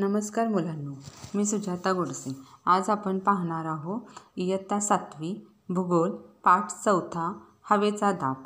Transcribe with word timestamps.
नमस्कार 0.00 0.46
मुलांनो 0.48 0.92
मी 1.34 1.44
सुजाता 1.44 1.92
गोडसे. 1.92 2.30
आज 2.66 2.88
आपण 2.90 3.18
पाहणार 3.18 3.64
आहोत 3.64 4.00
इयत्ता 4.36 4.78
सातवी 4.80 5.32
भूगोल 5.68 6.10
पाठ 6.44 6.70
चौथा 6.84 7.32
हवेचा 7.70 8.12
दाब. 8.12 8.44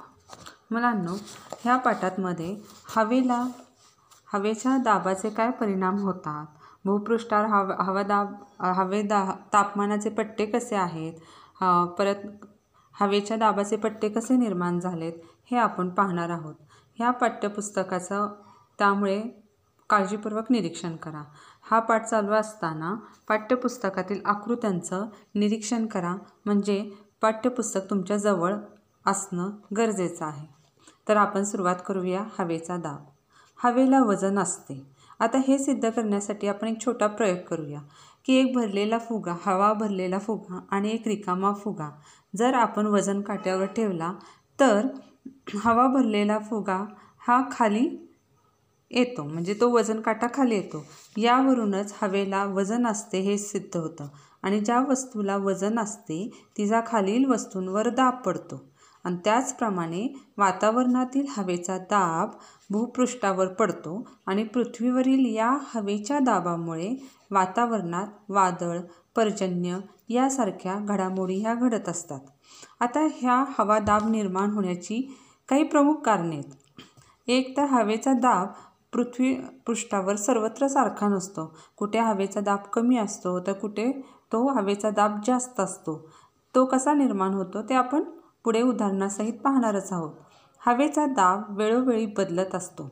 मुलांनो 0.71 1.13
ह्या 1.61 1.77
पाठातमध्ये 1.77 2.57
हवेला 2.97 3.41
हवेच्या 4.33 4.77
दाबाचे 4.85 5.31
काय 5.31 5.51
परिणाम 5.51 5.99
होतात? 5.99 6.47
भूपृष्ठावर 6.85 7.47
हव 7.47 7.73
हवादाब 7.83 8.35
हवेदा 8.61 9.25
तापमानाचे 9.53 10.11
पट्टे 10.11 10.47
कसे 10.47 10.77
आहेत? 10.77 11.13
परत 11.99 12.27
हवेच्या 12.95 13.37
दाबाचे 13.37 13.77
पट्टे 13.77 14.09
कसे 14.09 14.37
निर्माण 14.37 14.81
झालेत? 14.81 15.13
हे 15.51 15.57
आपण 15.59 15.91
पाहणार 15.91 16.31
आहोत. 16.31 16.55
ह्या 16.95 17.11
पाठ्यपुस्तकाचं 17.11 18.29
त्यामुळे 18.79 19.23
काळजीपूर्वक 19.91 20.45
निरीक्षण 20.51 20.97
करा. 20.97 21.25
हा 21.71 21.79
पाठ 21.79 22.05
चालू 22.05 22.33
असताना 22.33 22.95
पाठ्यपुस्तकातील 23.29 24.21
आकृत्यांचं 24.25 25.07
निरीक्षण 25.35 25.87
करा. 25.87 26.17
म्हणजे 26.45 26.93
पाठ्यपुस्तक 27.21 27.81
तुमच्याजवळ 27.91 28.55
असणं 29.07 29.51
गरजेचं 29.77 30.25
आहे. 30.25 30.47
तर 31.09 31.17
आपण 31.17 31.45
सुरुवात 31.45 31.77
करूया 31.87 32.25
हवेचा 32.39 32.77
दाब. 32.77 33.05
हवेला 33.57 34.03
वजन 34.03 34.39
असते. 34.39 34.87
आता 35.21 35.39
हे 35.39 35.59
सिद्ध 35.59 35.91
करण्यासाठी 35.91 36.49
आपण 36.49 36.69
एक 36.69 36.85
छोटा 36.85 37.07
प्रयोग 37.07 37.39
करूया. 37.39 37.81
की 38.25 38.35
एक 38.35 38.57
भरलेला 38.57 38.99
फुगा 38.99 39.37
हवा 39.47 39.73
भरलेला 39.73 40.19
फुगा 40.19 40.61
आणि 40.71 40.91
एक 40.91 41.03
रिकामा 41.07 41.53
फुगा. 41.53 41.91
जर 42.37 42.55
आपण 42.55 42.87
वजन 42.87 43.21
काट्यावर 43.21 43.67
ठेवला 43.67 44.13
तर 44.61 44.87
हवा 45.65 45.87
भरलेला 45.87 46.39
फुगा 46.39 46.85
हा 47.19 47.43
खाली 47.53 48.04
येतो. 48.91 49.23
म्हणजे 49.23 49.55
तो 49.55 49.71
वजन 49.71 50.01
काटा 50.01 50.27
खाली 50.35 50.55
येतो. 50.55 50.85
यावरूनच 51.17 51.95
हवेला 52.03 52.45
वजन 52.45 52.87
असते 52.87 53.21
हे 53.21 53.39
सिद्ध 53.39 53.77
होतं. 53.77 54.09
आणि 54.43 54.61
ज्या 54.61 54.81
वस्तूला 54.81 55.37
वजन 55.37 55.79
असते 55.79 56.31
तिचा 56.59 56.81
खालील 56.87 57.25
वस्तूंवर 57.25 57.89
दाब 57.89 58.17
पडतो. 58.17 58.65
आणि 59.05 59.17
त्याचप्रमाणे 59.25 60.21
वातावरणातील 60.39 61.27
हवेचा 61.29 61.79
दाब 61.79 62.31
भूपृष्ठावर 62.71 63.47
पडतो 63.47 64.09
आणि 64.27 64.45
पृथ्वीवरील 64.45 65.37
या 65.37 65.59
हवेच्या 65.75 66.19
दाबामुळे 66.19 67.09
वातावरणात 67.31 68.07
वादळ 68.29 68.81
पर्जन्य 69.17 69.79
यासारख्या 70.09 70.75
घडामोडी 70.75 71.41
ह्या 71.41 71.55
घडत 71.55 71.89
असतात. 71.89 72.21
आता 72.81 73.09
ह्या 73.15 73.45
हवा 73.59 73.79
दाब 73.79 74.11
निर्माण 74.11 74.51
होण्याची 74.51 75.19
काही 75.49 75.65
प्रमुख 75.65 75.95
कारणे 75.95 76.37
आहेत. 76.37 76.53
एक 77.27 77.57
तर 77.57 77.65
हवेचा 77.65 78.13
दाब 78.13 78.49
पृथ्वी 78.95 79.35
पृष्ठावर 79.67 80.17
सर्वत्र 80.17 80.67
सारखा 80.67 81.09
नसतो. 81.09 81.55
कुठे 81.77 81.99
हवेचा 81.99 82.41
दाब 82.41 82.59
कमी 82.73 82.99
असतो 82.99 83.41
तर 83.41 83.53
कुठे 83.53 83.91
तो 84.33 84.47
हवेचा 84.49 84.91
दाब 84.91 85.21
जास्त 85.27 85.61
असतो. 85.61 86.11
तो 86.55 86.65
कसा 86.65 86.95
निर्माण 86.95 87.35
होतो 87.35 87.63
ते 87.63 87.75
आपण 87.75 88.03
पुढे 88.45 88.63
उदाहरणासहित 88.63 89.35
पाहणारच 89.35 89.93
आहोत. 89.93 90.11
हवेचा 90.67 91.07
दाब 91.07 91.59
वेळोवेळी 91.59 92.07
बदलत 92.07 92.55
असतो. 92.55 92.91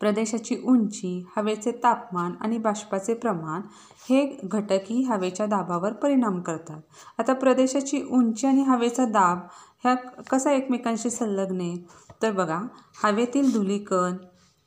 प्रदेशाची 0.00 0.56
उंची 0.64 1.24
हवेचे 1.36 1.70
तापमान 1.72 2.32
आणि 2.40 2.58
बाष्पाचे 2.58 3.14
प्रमाण 3.14 3.60
हे 4.08 4.38
घटकही 4.44 5.02
हवेच्या 5.02 5.46
दाबावर 5.46 5.92
परिणाम 5.92 6.40
करतात. 6.40 6.80
आता 7.18 7.32
प्रदेशाची 7.32 8.02
उंची 8.10 8.46
आणि 8.46 8.62
हवेचा 8.62 9.04
दाब 9.04 9.38
ह्या 9.84 9.94
कसा 10.30 10.52
एकमेकांशी 10.52 11.10
संलग्न 11.10 11.60
आहे? 11.60 11.76
तर 12.22 12.32
बघा 12.32 12.60
हवेतील 13.04 13.52
धुलीकण 13.52 14.16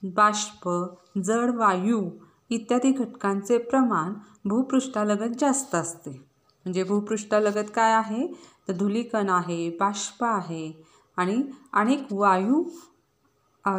बाष्प 0.03 0.69
जड 1.23 1.55
वायू 1.55 2.01
इत्यादी 2.51 2.91
घटकांचे 2.91 3.57
प्रमाण 3.57 4.13
भूपृष्ठालगत 4.49 5.35
जास्त 5.39 5.75
असते. 5.75 6.09
म्हणजे 6.09 6.83
भूपृष्ठालगत 6.83 7.69
काय 7.75 7.93
आहे? 7.93 8.25
तर 8.67 8.73
धुलीकण 8.73 9.29
आहे 9.29 9.69
बाष्प 9.79 10.23
आहे 10.23 10.71
आणि 11.17 11.41
अनेक 11.73 12.07
वायू 12.11 12.63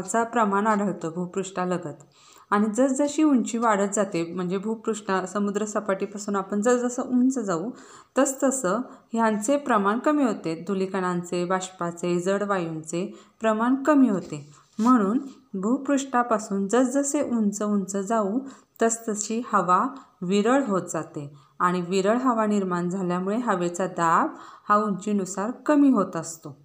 चा 0.02 0.22
प्रमाण 0.24 0.66
आढळतं 0.66 1.10
भूपृष्ठालगत. 1.14 2.02
आणि 2.50 2.66
जसजशी 2.74 3.22
उंची 3.22 3.58
वाढत 3.58 3.94
जाते 3.94 4.22
म्हणजे 4.34 4.58
भूपृष्ठा 4.58 5.24
समुद्रसपाटीपासून 5.26 6.36
आपण 6.36 6.60
जसजसं 6.60 7.02
उंच 7.02 7.38
जाऊ 7.38 7.70
तसतसं 8.18 8.80
ह्यांचे 9.12 9.56
प्रमाण 9.56 9.98
कमी 9.98 10.22
होते. 10.22 10.54
धुलीकणांचे 10.68 11.44
बाष्पाचे 11.44 12.18
जड 12.20 12.42
वायूंचे 12.42 13.06
प्रमाण 13.40 13.82
कमी 13.82 14.08
होते. 14.08 14.46
म्हणून 14.78 15.18
भूपृष्ठापासून 15.54 16.66
जसजसे 16.68 17.22
उंच 17.30 17.62
उंच 17.62 17.96
जाऊ 17.98 18.38
तसतशी 18.82 19.40
हवा 19.52 19.86
विरळ 20.22 20.62
होत 20.64 20.82
जाते. 20.92 21.30
आणि 21.60 21.80
विरळ 21.80 22.18
हवा 22.18 22.44
निर्माण 22.46 22.88
झाल्यामुळे 22.88 23.36
हवेचा 23.36 23.86
दाब 23.86 24.34
हा 24.68 24.76
उंचीनुसार 24.76 25.50
कमी 25.66 25.90
होत 25.90 26.16
असतो. 26.16 26.56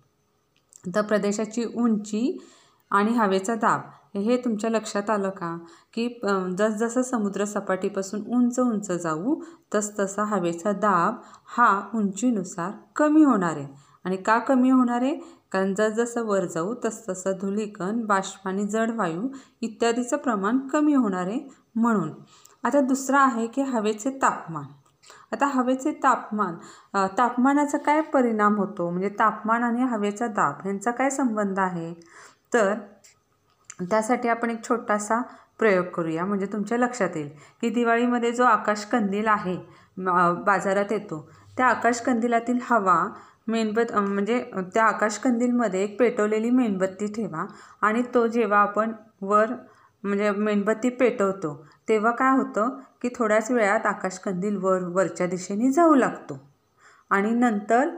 तर 0.95 1.01
प्रदेशाची 1.01 1.63
उंची 1.75 2.37
आणि 2.91 3.13
हवेचा 3.13 3.55
दाब 3.55 3.81
हे 4.17 4.37
तुमच्या 4.37 4.69
लक्षात 4.69 5.09
आलं 5.09 5.29
का? 5.29 5.55
की 5.93 6.07
जसजसं 6.57 7.01
समुद्र 7.01 7.45
सपाटीपासून 7.45 8.21
उंच 8.35 8.59
उंच 8.59 8.91
जाऊ 8.93 9.35
तसतसा 9.75 10.23
हवेचा 10.25 10.71
दाब 10.71 11.15
हा 11.57 11.67
उंचीनुसार 11.93 12.71
कमी 12.95 13.23
होणार 13.23 13.57
आहे. 13.57 13.67
आणि 14.05 14.17
का 14.17 14.37
कमी 14.39 14.69
होणार 14.69 15.01
आहे? 15.01 15.15
कारण 15.55 15.73
जसजसं 15.73 16.23
वर 16.25 16.45
जाऊ 16.45 16.73
तसतसं 16.85 17.37
धुलीकण 17.41 17.99
बाष्प 18.05 18.47
आणि 18.47 18.63
जड 18.67 18.89
वायू 18.95 19.27
इत्यादीचं 19.63 20.17
प्रमाण 20.17 20.57
कमी 20.67 20.93
होणार 20.93 21.27
आहे 21.27 21.39
म्हणून. 21.75 22.09
आता 22.63 22.79
दुसरा 22.87 23.19
आहे 23.19 23.45
की 23.47 23.61
हवेचे 23.63 24.09
तापमान. 24.21 24.65
आता 25.33 25.45
हवेचे 25.45 25.91
तापमान 26.03 26.55
तापमानाचा 27.17 27.77
काय 27.77 28.01
परिणाम 28.13 28.57
होतो? 28.57 28.89
म्हणजे 28.89 29.09
तापमान 29.19 29.63
आणि 29.63 29.83
हवेचा 29.91 30.27
दाब 30.27 30.65
यांचा 30.65 30.91
काय 30.91 31.09
संबंध 31.09 31.59
आहे? 31.59 31.93
तर 32.53 32.73
त्यासाठी 33.81 34.29
आपण 34.29 34.49
एक 34.49 34.63
छोटासा 34.67 35.21
प्रयोग 35.59 35.85
करूया. 35.95 36.25
म्हणजे 36.25 36.45
तुमच्या 36.53 36.77
लक्षात 36.77 37.15
येईल 37.15 37.29
की 37.61 37.69
दिवाळीमध्ये 37.69 38.31
जो 38.31 38.43
आकाशकंदील 38.43 39.27
आहे 39.27 39.55
बाजारात 40.45 40.91
येतो 40.91 41.27
त्या 41.57 41.67
आकाशकंदिलातील 41.67 42.59
हवा 42.63 42.97
मेणबत 43.47 43.91
म्हणजे 43.93 44.39
त्या 44.73 44.83
आकाशकंदीलमध्ये 44.83 45.83
एक 45.83 45.97
पेटवलेली 45.99 46.49
मेणबत्ती 46.49 47.07
ठेवा 47.07 47.45
आणि 47.81 48.01
तो 48.13 48.25
जेव्हा 48.27 48.59
आपण 48.59 48.91
वर 49.21 49.53
म्हणजे 50.03 50.31
मेणबत्ती 50.31 50.89
पेटवतो 50.89 51.53
तेव्हा 51.89 52.11
काय 52.11 52.37
होतं 52.37 52.77
की 53.01 53.09
थोड्याच 53.15 53.51
वेळात 53.51 53.85
आकाशकंदील 53.85 54.57
वर 54.57 54.83
वरच्या 54.93 55.27
दिशेने 55.27 55.71
जाऊ 55.71 55.95
लागतो. 55.95 56.39
आणि 57.11 57.31
नंतर 57.31 57.89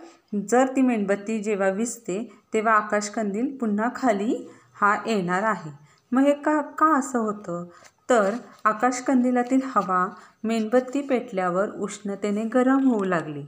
जर 0.49 0.65
ती 0.75 0.81
मेणबत्ती 0.81 1.39
जेव्हा 1.43 1.69
विजते 1.69 2.23
तेव्हा 2.53 2.73
आकाशकंदील 2.73 3.55
पुन्हा 3.57 3.89
खाली 3.95 4.35
हा 4.81 4.95
येणार 5.05 5.43
आहे. 5.43 5.71
मग 6.11 6.21
हे 6.21 6.33
का 6.33 6.59
का 6.79 6.97
असं 6.97 7.19
होतं? 7.19 7.65
तर 8.09 8.35
आकाशकंदिलातील 8.65 9.59
हवा 9.65 10.05
मेणबत्ती 10.43 11.01
पेटल्यावर 11.01 11.69
उष्णतेने 11.79 12.43
गरम 12.43 12.87
होऊ 12.87 13.03
लागली. 13.03 13.43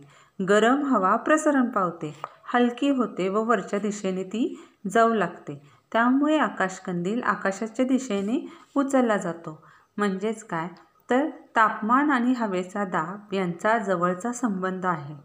गरम 0.47 0.85
हवा 0.85 1.15
प्रसरण 1.15 1.69
पावते. 1.69 2.15
हलकी 2.53 2.89
होते 2.89 3.29
व 3.29 3.43
वरच्या 3.43 3.79
दिशेने 3.79 4.23
ती 4.23 4.69
जाऊ 4.91 5.13
लागते. 5.13 5.61
त्यामुळे 5.93 6.37
आकाशकंदील 6.37 7.23
आकाशाच्या 7.23 7.85
दिशेने 7.85 8.49
उचलला 8.75 9.17
जातो. 9.17 9.63
म्हणजेच 9.97 10.43
काय? 10.43 10.67
तर 11.09 11.29
तापमान 11.55 12.11
आणि 12.11 12.33
हवेचा 12.33 12.85
दाब 12.85 13.33
यांचा 13.33 13.77
जवळचा 13.77 14.31
संबंध 14.31 14.85
आहे. 14.85 15.15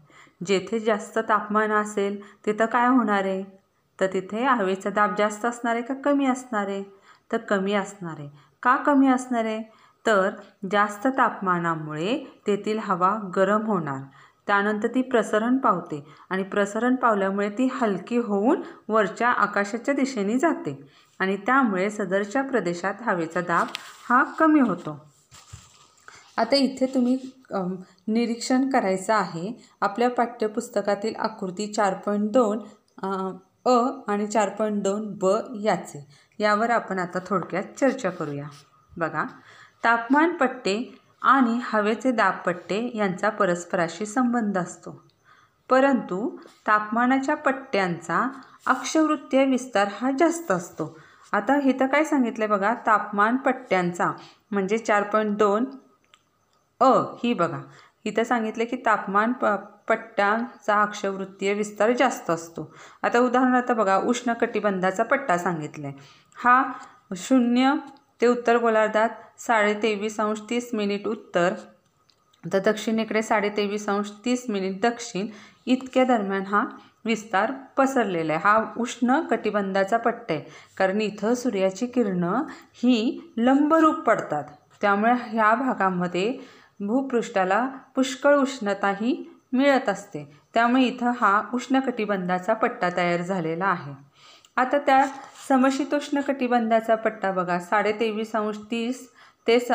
जेथे 0.45 0.79
जास्त 0.79 1.19
तापमान 1.29 1.71
असेल 1.71 2.21
तिथं 2.45 2.65
काय 2.65 2.87
होणार 2.87 3.23
आहे? 3.23 3.43
तर 3.99 4.07
तिथे 4.13 4.45
हवेचा 4.45 4.89
दाब 4.89 5.15
जास्त 5.17 5.45
असणार 5.45 5.73
आहे 5.73 5.83
का 5.83 5.93
कमी 5.93 6.25
असणार 6.25 6.67
आहे? 6.67 6.83
तर 7.31 7.37
कमी 7.37 7.73
असणार 7.73 8.15
आहे. 8.19 8.29
का 8.63 8.75
कमी 8.75 9.07
असणार 9.07 9.45
आहे? 9.45 9.63
तर 10.05 10.29
जास्त 10.71 11.07
तापमानामुळे 11.07 12.37
तेथील 12.47 12.79
हवा 12.79 13.19
गरम 13.35 13.65
होणार. 13.65 14.01
त्यानंतर 14.47 14.87
ती 14.95 15.01
प्रसरण 15.01 15.57
पावते 15.57 16.03
आणि 16.29 16.43
प्रसरण 16.43 16.95
पावल्यामुळे 16.95 17.49
ती 17.49 17.67
हलकी 17.73 18.17
होऊन 18.17 18.61
वरच्या 18.87 19.29
आकाशाच्या 19.29 19.93
दिशेने 19.93 20.37
जाते 20.39 20.77
आणि 21.19 21.35
त्यामुळे 21.45 21.89
सदरच्या 21.89 22.41
प्रदेशात 22.43 23.01
हवेचा 23.01 23.41
दाब 23.41 23.67
हा 24.09 24.23
कमी 24.39 24.59
होतो. 24.59 24.97
आता 26.37 26.55
इथे 26.55 26.85
तुम्ही 26.93 27.17
निरीक्षण 28.07 28.69
करायचं 28.69 29.13
आहे. 29.13 29.51
आपल्या 29.81 30.09
पाठ्यपुस्तकातील 30.09 31.15
आकृती 31.17 31.67
चार 31.73 31.93
पॉईंट 32.05 32.29
दोन 32.31 32.59
अ 33.65 33.71
आणि 34.07 34.27
चार 34.27 34.49
पॉईंट 34.49 34.81
दोन 34.83 35.07
ब 35.21 35.35
याचे. 35.61 36.05
यावर 36.39 36.69
आपण 36.69 36.99
आता 36.99 37.19
थोडक्यात 37.27 37.63
चर्चा 37.79 38.09
करूया. 38.09 38.47
बघा 38.91 39.23
तापमान 39.83 40.35
पट्टे 40.37 40.77
आणि 41.25 41.59
हवेचे 41.63 42.11
दाबपट्टे 42.11 42.79
यांचा 42.95 43.29
परस्पराशी 43.29 44.05
संबंध 44.05 44.57
असतो. 44.57 45.01
परंतु 45.69 46.29
तापमानाच्या 46.67 47.35
पट्ट्यांचा 47.35 48.27
अक्षवृत्तीय 48.67 49.45
विस्तार 49.45 49.87
हा 50.01 50.11
जास्त 50.19 50.51
असतो. 50.51 50.97
आता 51.33 51.57
इथं 51.63 51.87
काय 51.87 52.03
सांगितलं 52.03 52.49
बघा 52.49 52.73
तापमान 52.87 53.37
पट्ट्यांचा 53.37 54.11
म्हणजे 54.51 54.77
चार 54.77 55.03
पॉईंट 55.03 55.37
दोन 55.37 55.65
अ 56.81 56.91
ही 57.23 57.33
बघा. 57.33 57.61
इथं 58.05 58.23
सांगितलं 58.23 58.63
की 58.63 58.75
तापमान 58.75 59.31
प 59.33 59.45
पट्ट्यांचा 59.87 60.81
अक्षवृत्तीय 60.81 61.53
विस्तार 61.53 61.91
जास्त 61.91 62.29
असतो. 62.29 62.71
आता 63.03 63.19
उदाहरणार्थ 63.19 63.71
बघा 63.71 63.97
उष्णकटिबंधाचा 63.97 65.03
पट्टा 65.03 65.37
सांगितला 65.37 65.87
आहे 65.87 65.97
हा 66.37 66.63
शून्य 67.17 67.73
ते 68.21 68.27
उत्तर 68.27 68.57
गोलार्धात 68.57 69.09
साडेतेवीस 69.39 70.19
अंश 70.19 70.39
तीस 70.49 70.69
मिनिट 70.73 71.07
उत्तर. 71.07 71.53
तर 72.43 72.59
दक्षिणेकडे 72.59 73.21
साडेतेवीस 73.21 73.89
अंश 73.89 74.11
तीस 74.25 74.45
मिनिट 74.49 74.81
दक्षिण. 74.81 75.27
इतक्या 75.65 76.03
दरम्यान 76.03 76.41
हा 76.41 76.65
विस्तार 77.05 77.51
पसरलेला 77.77 78.33
आहे. 78.33 78.41
हा 78.41 78.73
उष्ण 78.77 79.19
कटिबंधाचा 79.21 79.97
पट्टा 79.97 80.33
आहे. 80.33 80.43
कारण 80.77 81.01
इथं 81.01 81.33
सूर्याची 81.33 81.85
किरणं 81.85 82.43
ही 82.73 83.21
लंबरूप 83.37 83.95
पडतात. 83.95 84.43
त्यामुळे 84.81 85.13
ह्या 85.13 85.53
भागामध्ये 85.55 86.37
भूपृष्ठाला 86.79 87.67
पुष्कळ 87.95 88.35
उष्णताही 88.35 89.31
मिळत 89.53 89.89
असते. 89.89 90.37
त्यामुळे 90.53 90.83
इथं 90.83 91.11
हा 91.21 91.41
उष्णकटिबंधाचा 91.53 92.53
पट्टा 92.53 92.89
तयार 92.97 93.21
झालेला 93.21 93.65
आहे. 93.65 93.93
आता 94.55 94.77
त्या 94.77 95.05
समशीतोष्ण 95.47 96.21
कटिबंधाचा 96.21 96.95
पट्टा 96.95 97.31
बघा. 97.31 97.59
साडेतेवीस 97.59 98.35
अंश 98.35 98.57
तीस 98.71 99.09
ते 99.47 99.59
स 99.59 99.71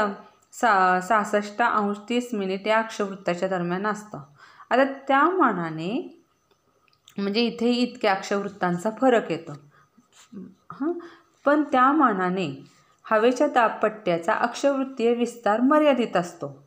सा 0.52 1.00
सहासष्ट 1.00 1.62
अंश 1.62 1.96
तीस 2.08 2.34
मिनिट 2.34 2.66
या 2.66 2.78
अक्षवृत्ताच्या 2.78 3.48
दरम्यान 3.48 3.86
असतं. 3.86 4.18
आता 4.70 4.84
त्या 4.84 5.24
मानाने 5.24 6.22
म्हणजे 7.18 7.40
इथे 7.40 7.70
इतक्या 7.70 8.12
अक्षवृत्तांचा 8.12 8.90
फरक 9.00 9.30
येतो. 9.30 9.52
हां? 10.72 10.92
पण 11.44 11.62
त्या 11.62 11.92
मानाने 11.92 12.64
हवेच्या 13.04 13.46
दाबपट्ट्याचा 13.46 14.32
अक्षवृत्तीय 14.32 15.14
विस्तार 15.14 15.60
मर्यादित 15.60 16.16
असतो. 16.16 16.62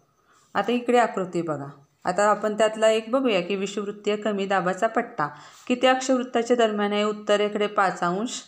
आता 0.53 0.71
इकडे 0.71 0.97
आकृती 0.97 1.41
बघा. 1.41 1.67
आता 2.05 2.29
आपण 2.29 2.57
त्यातला 2.57 2.89
एक 2.89 3.05
बघूया 3.11 3.41
की 3.41 3.55
विषुवृत्तीय 3.55 4.15
कमी 4.15 4.45
दाबाचा 4.45 4.87
पट्टा 4.87 5.27
किती 5.67 5.87
अक्षवृत्ताच्या 5.87 6.57
दरम्यान 6.57 6.93
आहे? 6.93 7.03
उत्तरेकडे 7.03 7.67
पाच 7.67 7.99
अंश 8.03 8.41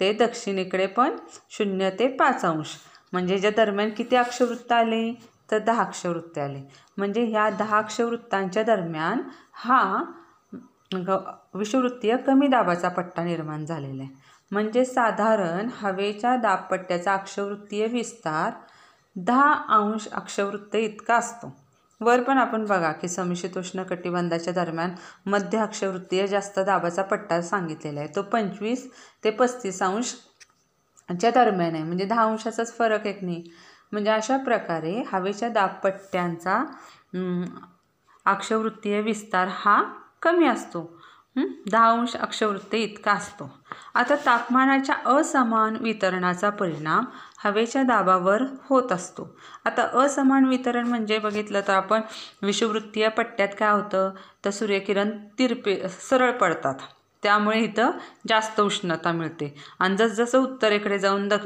ते 0.00 0.12
दक्षिणेकडे 0.12 0.86
पण 0.86 1.16
शून्य 1.50 1.90
ते 1.90 2.08
पाच 2.08 2.44
अंश. 2.44 2.66
म्हणजे 3.12 3.38
ज्या 3.38 3.50
दरम्यान 3.56 3.90
किती 3.90 4.16
अक्षवृत्त 4.16 4.72
आले 4.72 5.12
तर 5.50 5.58
दहा 5.58 5.82
अक्षवृत्त 5.82 6.38
आले. 6.38 6.60
म्हणजे 6.96 7.24
ह्या 7.24 7.48
दहा 7.50 7.78
अक्षवृत्तांच्या 7.78 8.62
दरम्यान 8.62 9.22
हा 9.54 10.02
ग 10.96 11.16
विषुवृत्तीय 11.54 12.16
कमी 12.16 12.46
दाबाचा 12.48 12.88
पट्टा 12.88 13.24
निर्माण 13.24 13.64
झालेला 13.64 14.02
आहे. 14.02 14.12
म्हणजे 14.50 14.84
साधारण 14.84 15.68
हवेच्या 15.76 16.36
दाबपट्ट्याचा 16.36 17.14
अक्षवृत्तीय 17.14 17.86
विस्तार 17.86 18.52
दहा 19.16 19.52
अंश 19.68 20.08
अक्षवृत्त 20.12 20.76
इतका 20.76 21.16
असतो. 21.16 21.52
वर 22.00 22.22
पण 22.22 22.38
आपण 22.38 22.64
बघा 22.66 22.92
की 22.92 23.08
समशीतोष्ण 23.08 23.82
कटिबंधाच्या 23.82 24.52
दरम्यान 24.52 24.90
मध्य 25.26 25.58
अक्षवृत्तीय 25.58 26.26
जास्त 26.26 26.58
दाबाचा 26.58 27.02
पट्टा 27.02 27.40
सांगितलेला 27.42 28.00
आहे. 28.00 28.08
तो 28.16 28.22
पंचवीस 28.22 28.88
ते 29.24 29.30
पस्तीस 29.30 29.82
अंश 29.82 30.14
च्या 31.08 31.30
दरम्यान 31.30 31.74
आहे. 31.74 31.82
म्हणजे 31.84 32.04
दहा 32.04 32.24
अंशाचाच 32.24 32.76
फरक 32.78 33.06
एक 33.06 33.22
नाही? 33.24 33.42
म्हणजे 33.92 34.10
अशा 34.10 34.36
प्रकारे 34.36 35.02
हवेच्या 35.12 35.48
दाबपट्ट्यांचा 35.48 36.62
अक्षवृत्तीय 38.26 39.00
विस्तार 39.00 39.48
हा 39.50 39.82
कमी 40.22 40.46
असतो. 40.46 40.86
दहा 41.70 41.90
अंश 41.90 42.14
अक्षवृत्ती 42.16 42.78
इतका 42.82 43.12
असतो. 43.12 43.48
आता 43.94 44.14
तापमानाच्या 44.26 44.94
असमान 45.10 45.76
वितरणाचा 45.80 46.50
परिणाम 46.50 47.04
हवेच्या 47.44 47.82
दाबावर 47.82 48.42
होत 48.62 48.92
असतो. 48.92 49.28
आता 49.64 49.82
असमान 50.04 50.44
वितरण 50.44 50.86
म्हणजे 50.86 51.18
बघितलं 51.18 51.60
तर 51.68 51.72
आपण 51.72 52.00
विषुववृत्तीय 52.42 53.08
पट्ट्यात 53.08 53.48
काय 53.58 53.70
होतं? 53.72 54.10
तर 54.44 54.50
सूर्यकिरण 54.50 55.10
तिरपे 55.38 55.80
सरळ 56.00 56.30
पडतात. 56.32 56.74
त्यामुळे 57.22 57.58
इथं 57.60 57.90
जास्त 58.28 58.60
उष्णता 58.60 59.12
मिळते. 59.12 59.54
आणि 59.80 59.96
जसजसं 59.96 60.38
उत्तरेकडे 60.42 60.98
जाऊन 60.98 61.28
दक 61.28 61.44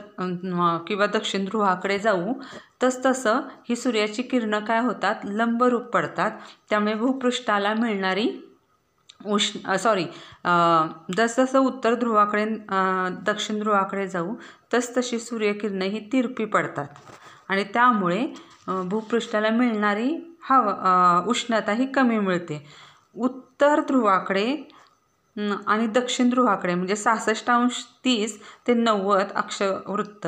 किंवा 0.88 1.06
दक्षिण 1.14 1.44
ध्रुवाकडे 1.44 1.98
जाऊ 1.98 2.32
तसतसं 2.82 3.40
ही 3.69 3.76
सूर्याची 3.76 4.22
किरणं 4.22 4.64
काय 4.64 4.80
होतात? 4.82 5.14
लंबरूप 5.24 5.82
पडतात. 5.94 6.30
त्यामुळे 6.70 6.94
भूपृष्ठाला 6.94 7.74
मिळणारी 7.74 8.28
उष्ण 9.30 9.76
सॉरी 9.76 10.04
जसजसं 11.16 11.58
उत्तर 11.58 11.94
ध्रुवाकडे 11.94 12.44
दक्षिण 13.26 13.58
ध्रुवाकडे 13.60 14.06
जाऊ 14.08 14.34
तसतशी 14.74 15.19
सूर्यकिरणं 15.19 15.84
ही 15.84 16.00
तिरपी 16.12 16.44
पडतात. 16.44 16.86
आणि 17.48 17.64
त्यामुळे 17.74 18.26
भूपृष्ठाला 18.90 19.48
मिळणारी 19.50 20.10
हवा 20.48 21.22
उष्णता 21.28 21.72
ही 21.72 21.86
कमी 21.92 22.19
मिळते. 22.19 22.64
उत्तर 23.14 23.80
ध्रुवाकडे 23.80 24.46
आणि 25.37 25.87
दक्षिण 25.87 26.31
ध्रुवाकडे 26.31 26.75
म्हणजे 26.75 26.96
सहासष्ट 26.96 27.50
अंश 27.50 27.82
तीस 28.05 28.38
ते 28.67 28.75
नव्वद 28.75 29.32
अक्षवृत्त 29.34 30.26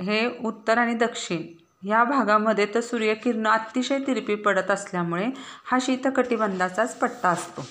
हे 0.00 0.26
उत्तर 0.44 0.78
आणि 0.78 0.94
दक्षिण. 0.94 1.42
या 1.82 2.02
भागामध्ये 2.04 2.66
तर 2.74 2.80
सूर्यकिरणं 2.80 3.48
अतिशय 3.50 3.98
तिरपी 3.98 4.34
पडत 4.34 4.70
असल्यामुळे 4.70 5.26
हा 5.64 5.78
शीतकटिबंधाचाच 5.80 6.94
पट्टा 6.98 7.28
असतो. 7.28 7.64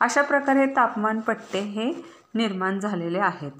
अशा 0.00 0.22
प्रकारे 0.22 0.66
तापमान 0.66 1.20
पट्टे 1.20 1.60
हे 1.60 1.90
निर्माण 2.34 2.78
झालेले 2.80 3.18
आहेत. 3.18 3.52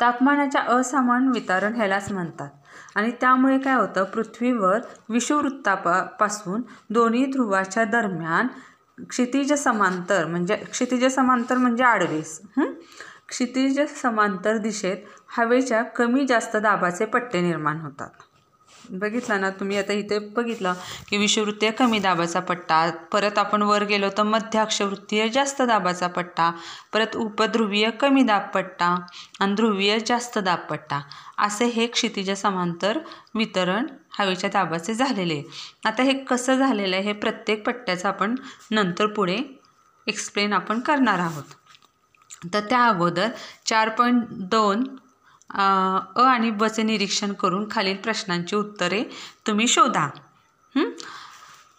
तापमानाच्या 0.00 0.60
असमान 0.76 1.28
वितरण 1.28 1.74
ह्यालाच 1.74 2.10
म्हणतात. 2.12 2.48
आणि 2.94 3.10
त्यामुळे 3.10 3.58
काय 3.58 3.74
होतं? 3.74 4.04
पृथ्वीवर 4.04 4.78
विषुववृत्तापासून 5.08 6.62
दोन्ही 6.90 7.24
ध्रुवाच्या 7.26 7.84
दरम्यान 7.84 8.46
क्षितिज 9.08 9.52
समांतर 9.52 10.26
म्हणजे 10.26 10.56
क्षितिज 10.56 11.04
समांतर 11.04 11.56
म्हणजे 11.56 11.84
आडवेस. 11.84 12.40
क्षितिज 13.28 13.80
समांतर 14.02 14.56
दिशेत 14.56 14.96
हवेच्या 15.38 15.82
कमी 15.82 16.26
जास्त 16.26 16.56
दाबाचे 16.56 17.04
पट्टे 17.04 17.40
निर्माण 17.40 17.80
होतात. 17.80 18.10
बघितला 18.90 19.36
ना 19.38 19.50
तुम्ही 19.50 19.76
आता 19.78 19.92
इथे 19.92 20.18
बघितलं 20.36 20.74
की 21.08 21.16
विषुववृत्तीय 21.16 21.70
कमी 21.70 21.98
दाबाचा 21.98 22.40
पट्टा 22.40 22.78
परत 23.12 23.38
आपण 23.38 23.62
वर 23.62 23.84
गेलो 23.84 24.08
तर 24.18 24.22
मध्याक्षवृत्तीय 24.22 25.28
जास्त 25.28 25.62
दाबाचा 25.62 26.06
पट्टा 26.06 26.50
परत 26.92 27.16
उपध्रुवीय 27.16 27.90
कमी 27.90 28.22
दाब 28.22 28.48
पट्टा 28.54 28.94
आणि 29.40 29.54
ध्रुवीय 29.54 29.98
जास्त 30.06 30.38
दाब 30.38 30.58
पट्टा. 30.70 31.00
असे 31.38 31.64
हे 31.66 31.86
क्षितिज 31.86 32.30
समांतर 32.38 32.98
वितरण 33.34 33.86
हवेच्या 34.18 34.50
दाबाचे 34.52 34.94
झालेले. 34.94 35.34
आहे 35.34 35.88
आता 35.88 36.02
हे 36.02 36.12
कसं 36.24 36.58
झालेलं 36.58 36.96
आहे 36.96 37.04
हे 37.04 37.12
प्रत्येक 37.12 37.64
पट्ट्याचं 37.66 38.08
आपण 38.08 38.34
नंतर 38.70 39.06
पुढे 39.06 39.38
एक्सप्लेन 40.06 40.52
आपण 40.52 40.80
करणार 40.80 41.18
आहोत. 41.18 41.44
तर 42.52 42.60
त्या 42.60 42.84
अगोदर 42.86 43.28
चार 43.66 43.88
पॉईंट 43.88 44.26
दोन 44.50 44.84
अ 45.54 46.22
आणि 46.22 46.50
बचे 46.50 46.82
निरीक्षण 46.82 47.32
करून 47.32 47.66
खालील 47.70 47.96
प्रश्नांची 47.96 48.56
उत्तरे 48.56 49.02
तुम्ही 49.46 49.66
शोधा. 49.68 50.08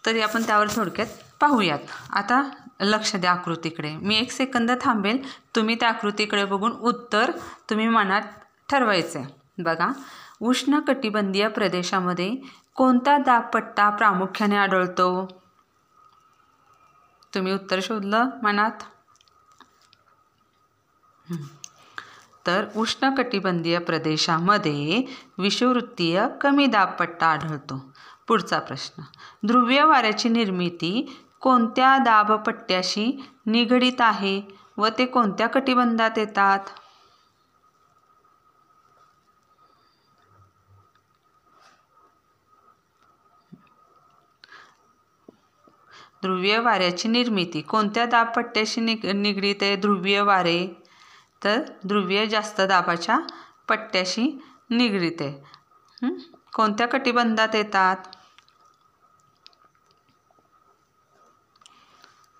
तरी 0.06 0.20
आपण 0.20 0.42
त्यावर 0.42 0.68
थोडक्यात 0.68 1.06
पाहूयात. 1.40 1.78
आता 2.10 2.42
लक्ष 2.80 3.14
द्या 3.16 3.30
आकृतीकडे. 3.32 3.94
मी 3.96 4.16
एक 4.16 4.32
सेकंद 4.32 4.70
थांबेल. 4.80 5.22
तुम्ही 5.56 5.74
त्या 5.80 5.88
आकृतीकडे 5.88 6.44
बघून 6.44 6.72
उत्तर 6.72 7.30
तुम्ही 7.70 7.88
मनात 7.88 8.22
ठरवायचं. 8.70 9.18
आहे 9.18 9.62
बघा 9.62 9.90
उष्णकटिबंधीय 10.40 11.48
प्रदेशामध्ये 11.48 12.34
कोणता 12.76 13.16
दाबपट्टा 13.18 13.88
प्रामुख्याने 13.90 14.56
आढळतो? 14.56 15.26
तुम्ही 17.34 17.52
उत्तर 17.52 17.80
शोधलं 17.82 18.30
मनात? 18.42 18.82
तर 22.46 22.64
उष्णकटिबंधीय 22.76 23.78
प्रदेशामध्ये 23.78 25.02
विषुववृत्तीय 25.38 26.26
कमी 26.40 26.66
दाबपट्टा 26.66 27.26
आढळतो. 27.26 27.92
पुढचा 28.28 28.58
प्रश्न. 28.58 29.02
ध्रुवीय 29.46 29.82
वाऱ्याची 29.84 30.28
निर्मिती 30.28 31.06
कोणत्या 31.40 31.96
दाबपट्ट्याशी 31.98 33.20
निगडीत 33.46 34.00
आहे 34.00 34.40
व 34.78 34.88
ते 34.98 35.06
कोणत्या 35.06 35.46
कटिबंधात 35.46 36.18
येतात? 36.18 36.58
ध्रुवीय 46.22 46.58
वाऱ्याची 46.58 47.08
निर्मिती 47.08 47.60
कोणत्या 47.60 48.04
दाबपट्ट्याशी 48.06 48.80
निग 48.80 49.06
निगडीत 49.06 49.62
आहे? 49.62 49.76
ध्रुवीय 49.76 50.20
वारे 50.20 50.81
तर 51.42 51.60
ध्रुवीय 51.86 52.26
जास्त 52.26 52.60
दाबाच्या 52.60 53.18
पट्ट्याशी 53.68 54.26
निगडीत. 54.70 55.22
आहे 55.22 56.10
कोणत्या 56.52 56.86
कटिबंधात 56.88 57.54
येतात? 57.54 57.96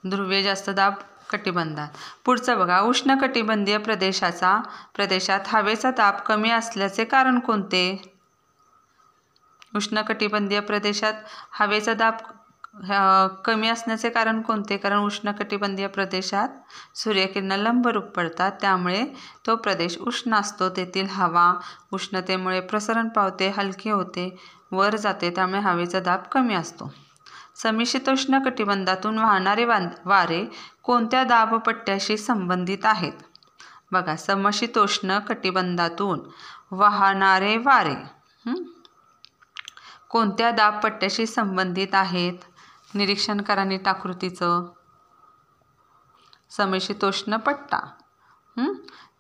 ध्रुवीय 0.05 0.43
जास्त 0.43 0.71
दाब 0.71 0.95
कटिबंधात. 1.31 1.89
पुढचं 2.25 2.59
बघा 2.59 2.81
उष्ण 2.81 3.19
कटिबंधीय 3.19 3.79
प्रदेशाचा 3.79 4.61
प्रदेशात 4.95 5.41
हवेचा 5.47 5.91
दाब 5.91 6.15
कमी 6.27 6.51
असल्याचे 6.51 7.05
कारण 7.05 7.39
कोणते? 7.39 7.85
उष्णकटिबंधीय 9.77 10.61
प्रदेशात 10.61 11.15
हवेचा 11.53 11.95
दाब 11.95 12.17
कमी 13.45 13.69
असण्याचे 13.69 14.09
कारण 14.11 14.41
कोणते? 14.43 14.77
कारण 14.77 14.99
उष्णकटिबंधीय 14.99 15.87
प्रदेशात 15.87 16.49
सूर्यकिरण 16.97 17.53
लंबरूप 17.53 18.05
पडतात. 18.17 18.53
त्यामुळे 18.61 19.05
तो 19.47 19.57
प्रदेश 19.57 19.99
उष्ण 20.01 20.35
असतो. 20.35 20.69
तेथील 20.77 21.07
हवा 21.11 21.53
उष्णतेमुळे 21.93 22.61
प्रसरण 22.61 23.09
पावते 23.09 23.49
हलके 23.57 23.91
होते 23.91 24.29
वर 24.73 24.97
जाते. 24.97 25.31
त्यामुळे 25.31 25.61
हवेचा 25.61 26.01
दाब 26.01 26.23
कमी 26.33 26.55
असतो. 26.55 26.93
समिशीतोष्ण 27.63 28.39
कटिबंधातून 28.43 29.19
वाहणारे 29.19 29.65
वारे 29.65 30.45
कोणत्या 30.83 31.23
दाबपट्ट्याशी 31.25 32.17
संबंधित 32.17 32.85
आहेत? 32.85 33.13
बघा 33.93 34.17
समशीतोष्ण 34.17 35.19
कटिबंधातून 35.19 36.21
वाहणारे 36.71 37.57
वारे 37.57 37.95
कोणत्या 40.11 40.51
दाबपट्ट्याशी 40.51 41.27
संबंधित 41.27 41.95
आहेत? 41.95 42.39
निरीक्षण 42.95 43.41
करा 43.43 43.65
नीट 43.65 43.89
आकृतीचं 43.89 44.67
समशीतोष्ण 46.51 47.37
पट्टा 47.37 47.81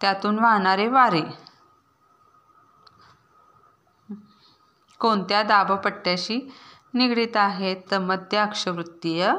त्यातून 0.00 0.38
वाहणारे 0.38 0.86
वारे. 0.88 1.22
कोणत्या 5.00 5.42
दाबपट्ट्याशी 5.42 6.38
निगडीत 6.94 7.36
आहेत? 7.36 7.76
तर 7.90 7.98
मध्य 7.98 8.38
अक्षवृत्तीय 8.38 9.30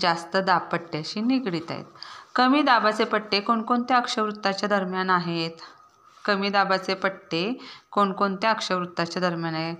जास्त 0.00 0.36
दाबपट्ट्याशी 0.36 1.20
निगडीत 1.20 1.70
आहेत. 1.70 1.84
कमी 2.34 2.62
दाबाचे 2.62 3.04
पट्टे 3.04 3.40
कोणकोणत्या 3.40 3.96
अक्षवृत्ताच्या 3.96 4.68
दरम्यान 4.68 5.10
आहेत? 5.10 5.50
कमी 6.24 6.48
दाबाचे 6.50 6.94
पट्टे 6.94 7.42
कोणकोणत्या 7.92 8.50
अक्षवृत्ताच्या 8.50 9.22
दरम्यान 9.22 9.54
आहे 9.54 9.74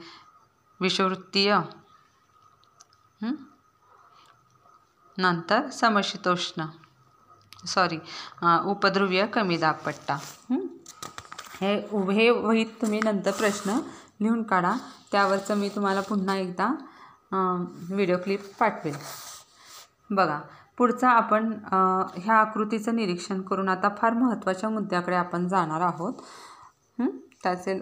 विषवृत्तीय 0.81 1.57
नंतर 5.19 5.69
समशीतोष्ण. 5.71 6.65
सॉरी 7.67 7.99
उपद्रव्य 8.67 9.27
कमी 9.27 9.57
दाबपट्टा 9.57 10.17
हे? 11.61 11.75
उभे 11.93 12.29
वहीत 12.31 12.67
तुम्ही 12.81 13.01
नंतर 13.05 13.31
प्रश्न 13.31 13.79
लिहून 14.21 14.43
काढा. 14.43 14.75
त्यावरचं 15.13 15.57
मी 15.57 15.69
तुम्हाला 15.69 16.01
पुन्हा 16.01 16.37
एकदा 16.37 16.69
व्हिडिओ 17.33 18.17
क्लिप 18.25 18.47
पाठवेल 18.61 18.97
बघा 20.11 20.41
पुढचा 20.79 21.11
आपण 21.11 21.53
ह्या 22.17 22.35
आकृतीचं 22.35 22.97
निरीक्षण 22.97 23.41
करून 23.43 23.69
आता 23.69 23.89
फार 23.99 24.13
महत्त्वाच्या 24.13 24.69
मुद्द्याकडे 24.71 25.17
आपण 25.17 25.47
जाणार 25.49 25.81
आहोत. 25.81 26.13
त्याचे 27.43 27.79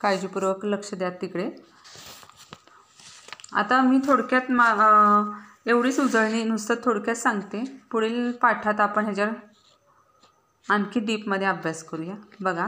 काळजीपूर्वक 0.00 0.64
लक्ष 0.64 0.94
द्या 0.94 1.10
तिकडे. 1.20 1.50
आता 3.52 3.80
मी 3.80 3.98
थोडक्यात 4.06 4.50
मा 4.50 4.72
एवढीच 5.66 5.98
उजळणी 6.00 6.42
नुसतं 6.44 6.74
थोडक्यात 6.84 7.16
सांगते. 7.16 7.62
पुढील 7.90 8.30
पाठात 8.42 8.80
आपण 8.80 9.04
ह्याच्यावर 9.04 9.32
आणखी 10.66 11.00
डीपमध्ये 11.00 11.46
अभ्यास 11.46 11.82
करूया. 11.84 12.14
बघा 12.40 12.66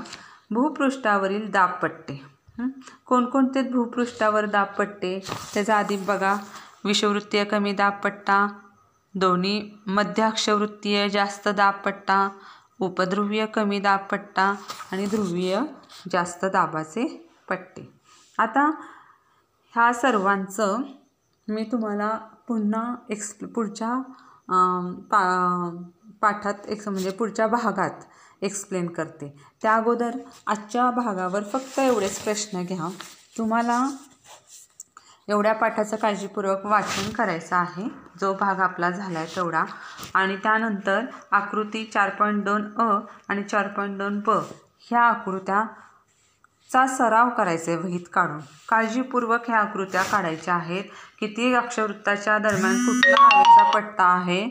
भूपृष्ठावरील 0.50 1.50
दाबपट्टे 1.50 2.20
कोणकोणते 3.06 3.62
भूपृष्ठावर 3.62 4.46
दाबपट्टे 4.46 5.18
त्याचा 5.54 5.76
आधी 5.76 5.96
बघा 6.06 6.34
विषवृत्तीय 6.84 7.44
कमी 7.44 7.72
दाबपट्टा 7.72 8.46
दोन्ही 9.14 9.70
मध्य 9.86 10.22
अक्षवृत्तीय 10.22 11.08
जास्त 11.08 11.48
दाबपट्टा 11.48 12.28
उपध्रुवीय 12.80 13.44
कमी 13.46 13.78
दाबपट्टा 13.80 14.42
आणि 14.92 15.06
ध्रुवीय 15.06 15.58
जास्त 16.12 16.44
दाबाचे 16.44 17.06
पट्टे. 17.48 17.88
आता 18.38 18.64
ह्या 19.74 19.92
सर्वांचं 19.92 20.82
मी 21.48 21.64
तुम्हाला 21.72 22.18
पुन्हा 22.48 22.94
एक्स 23.10 23.32
पुढच्या 23.54 24.00
पा 25.10 25.22
पाठात 26.22 26.66
एक्स 26.68 26.88
म्हणजे 26.88 27.10
पुढच्या 27.10 27.46
भागात 27.46 28.04
एक्सप्लेन 28.42 28.86
करते. 28.92 29.34
त्या 29.62 29.74
अगोदर 29.74 30.16
आजच्या 30.46 30.90
भागावर 30.90 31.42
फक्त 31.52 31.78
एवढेच 31.78 32.18
प्रश्न 32.24 32.62
घ्या. 32.62 32.88
तुम्हाला 33.38 33.82
एवढ्या 35.28 35.52
पाठाचं 35.54 35.96
काळजीपूर्वक 35.96 36.64
वाचन 36.66 37.10
करायचं 37.12 37.56
आहे. 37.56 37.88
जो 38.20 38.32
भाग 38.40 38.60
आपला 38.60 38.90
झाला 38.90 39.18
आहे 39.18 39.34
तेवढा. 39.36 39.64
आणि 40.14 40.36
त्यानंतर 40.36 41.04
आकृती 41.30 41.84
चार 41.84 42.10
पॉईंट 42.10 42.44
दोन 42.44 42.72
अ 42.78 42.88
आणि 43.28 43.42
चार 43.42 43.68
पॉईंट 43.68 43.98
दोन 43.98 44.20
प 44.20 44.30
ह्या 44.90 45.00
आकृत्या 45.00 45.64
चा 46.70 46.86
सराव 46.86 47.28
करायचा 47.36 47.70
आहे 47.72 47.80
वहीत 47.80 48.06
काढून. 48.12 48.40
काळजीपूर्वक 48.68 49.48
ह्या 49.48 49.58
आकृत्या 49.58 50.02
काढायच्या 50.02 50.54
आहेत. 50.54 50.84
किती 51.18 51.52
अक्षवृत्ताच्या 51.54 52.38
दरम्यान 52.38 52.76
कुठला 52.86 53.22
हवेचा 53.24 53.70
पट्टा 53.70 54.04
आहे 54.14 54.46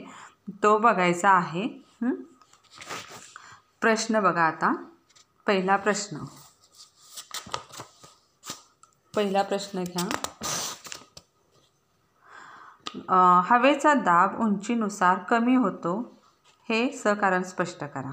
तो 0.63 0.77
बघायचा 0.77 1.29
आहे. 1.29 1.67
प्रश्न 3.81 4.19
बघा 4.19 4.43
आता. 4.43 4.73
पहिला 5.47 5.75
प्रश्न. 5.75 6.17
पहिला 9.15 9.41
प्रश्न 9.41 9.83
घ्या. 9.83 10.07
हवेचा 13.45 13.93
दाब 13.93 14.39
उंचीनुसार 14.41 15.17
कमी 15.29 15.55
होतो 15.55 15.93
हे 16.69 16.87
सकारण 16.97 17.43
स्पष्ट 17.43 17.83
करा. 17.83 18.11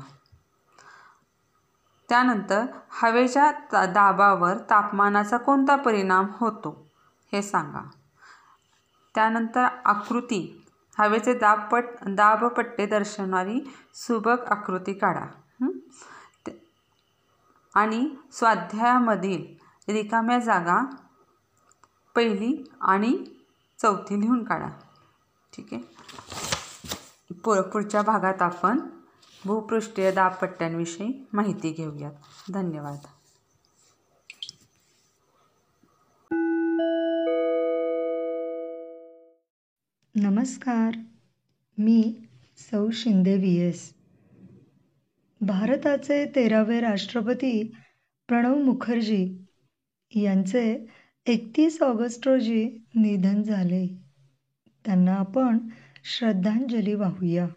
त्यानंतर 2.09 2.67
हवेच्या 2.89 3.53
ता 3.73 3.87
दाबावर 3.87 4.59
तापमानाचा 4.59 5.37
कोणता 5.37 5.77
परिणाम 5.77 6.27
होतो? 6.33 6.91
हे 7.33 7.43
सांगा. 7.43 7.91
त्यानंतर 9.15 9.65
आकृती. 9.85 10.61
हवेचे 10.99 11.35
दाबपट 11.35 11.85
दाबपट्टे 12.09 12.87
दर्शवणारी 12.87 13.75
सुबक 13.95 14.45
आकृती 14.51 14.93
काढा. 14.93 15.27
आणि 17.75 18.17
स्वाध्यायामधील 18.33 19.45
रिकाम्या 19.93 20.39
जागा 20.39 20.85
पहिली 22.15 22.73
आणि 22.81 23.25
चौथी 23.79 24.21
लिहून 24.21 24.45
काढा. 24.45 24.69
ठीक 25.53 25.69
आहे? 25.73 25.83
पुढच्या 27.63 28.03
भागात 28.03 28.43
आपण 28.43 28.81
भूपृष्ठीय 29.47 30.13
दाबपट्ट्यांविषयी 30.13 31.27
माहिती 31.33 31.73
घेऊयात. 31.73 32.13
धन्यवाद. 32.53 32.99
नमस्कार. 40.15 40.95
मी 41.79 42.15
सौ 42.57 42.91
शिंदे 42.91 43.37
व्ही 43.37 43.61
एस 43.61 43.95
भारताचे 45.41 46.27
तेरावे 46.35 46.81
राष्ट्रपती 46.81 47.75
प्रणव 48.29 48.55
मुखर्जी 48.55 49.45
यांचे 50.15 50.87
एकतीस 51.27 51.83
ऑगस्ट 51.83 52.29
रोजी 52.29 52.65
निधन 52.95 53.43
झाले. 53.43 53.99
त्यांना 54.85 55.15
आपण 55.15 55.59
श्रद्धांजली 56.05 56.95
वाहूया. 56.95 57.49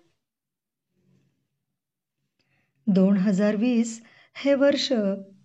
दोन 2.88 3.18
हजार 3.18 3.56
वीस 3.56 4.00
हे 4.36 4.54
वर्ष 4.56 4.88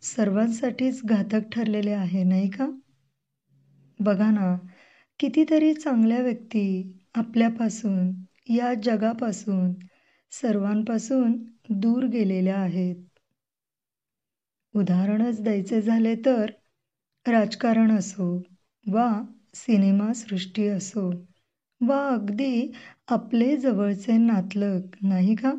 सर्वांसाठीच 0.02 1.00
घातक 1.04 1.48
ठरलेले 1.52 1.92
आहे 1.92 2.22
नाही 2.24 2.48
का? 2.50 2.66
बघा 4.00 4.30
ना 4.30 4.56
कितीतरी 5.20 5.72
चांगल्या 5.74 6.20
व्यक्ती 6.22 6.64
आपल्यापासून 7.14 8.12
या 8.48 8.72
जगापासून 8.74 9.72
सर्वांपासून 10.32 11.32
दूर 11.70 12.04
गेलेल्या 12.04 12.56
आहेत. 12.56 12.96
उदाहरणच 14.74 15.42
द्यायचे 15.42 15.80
झाले 15.82 16.14
तर 16.16 16.50
राजकारण 17.26 17.90
असो 17.90 18.32
वा 18.86 19.10
सिनेमासृष्टी 19.54 20.68
असो 20.68 21.08
वा 21.80 22.06
अगदी 22.08 22.70
आपले 23.08 23.56
जवळचे 23.56 24.16
नातलग 24.16 24.96
नाही 25.02 25.34
का? 25.34 25.52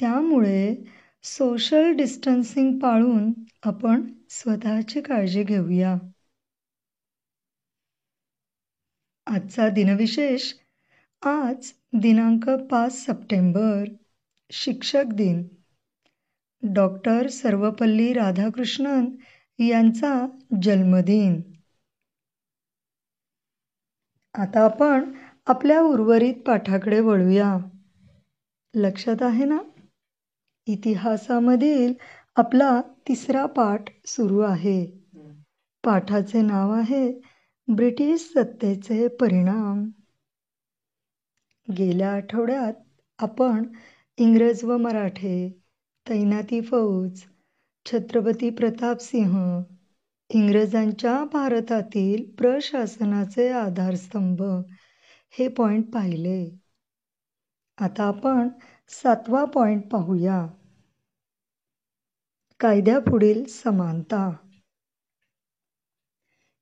त्यामुळे 0.00 0.74
सोशल 1.22 1.92
डिस्टन्सिंग 1.92 2.78
पाळून 2.78 3.32
आपण 3.62 4.12
स्वतःची 4.30 5.00
काळजी 5.00 5.42
घेऊया. 5.42 5.96
आजचा 9.26 9.68
दिनविशेष 9.68 10.52
आज 11.22 11.72
दिनांक 11.92 12.50
पाच 12.50 13.06
सप्टेंबर 13.06 13.84
शिक्षक 14.50 15.04
दिन. 15.14 15.48
डॉक्टर 16.62 17.28
सर्वपल्ली 17.28 18.12
राधाकृष्णन 18.12 19.04
यांचा 19.58 20.26
जन्मदिन. 20.62 21.40
आता 24.34 24.64
आपण 24.64 25.12
आपल्या 25.46 25.80
उर्वरित 25.80 26.34
पाठाकडे 26.46 27.00
वळूया. 27.00 27.56
लक्षात 28.74 29.22
आहे 29.22 29.44
ना? 29.44 29.58
इतिहासामधील 30.72 31.92
आपला 32.36 32.80
तिसरा 33.08 33.46
पाठ 33.46 33.84
सुरू 34.06 34.40
आहे. 34.40 34.84
पाठाचे 35.84 36.42
नाव 36.42 36.72
आहे 36.72 37.20
ब्रिटिश 37.68 38.20
सत्तेचे 38.34 39.08
परिणाम. 39.08 39.90
गेल्या 41.68 42.12
आठवड्यात 42.12 42.74
आपण 43.18 43.62
इंग्रज 44.18 44.64
व 44.64 44.76
मराठे 44.76 45.36
तैनाती 46.08 46.60
फौज 46.60 47.20
छत्रपती 47.86 48.50
प्रतापसिंह 48.50 49.36
इंग्रजांच्या 50.30 51.24
भारतातील 51.24 52.24
प्रशासनाचे 52.38 53.48
आधारस्तंभ 53.48 54.42
हे 55.38 55.48
पॉइंट 55.48 55.92
पाहिले. 55.94 56.40
आता 57.78 58.04
आपण 58.04 58.48
सातवा 58.88 59.44
पॉइंट 59.44 59.86
पाहूया. 59.88 60.46
कायद्यापुढील 62.60 63.44
समानता. 63.44 64.30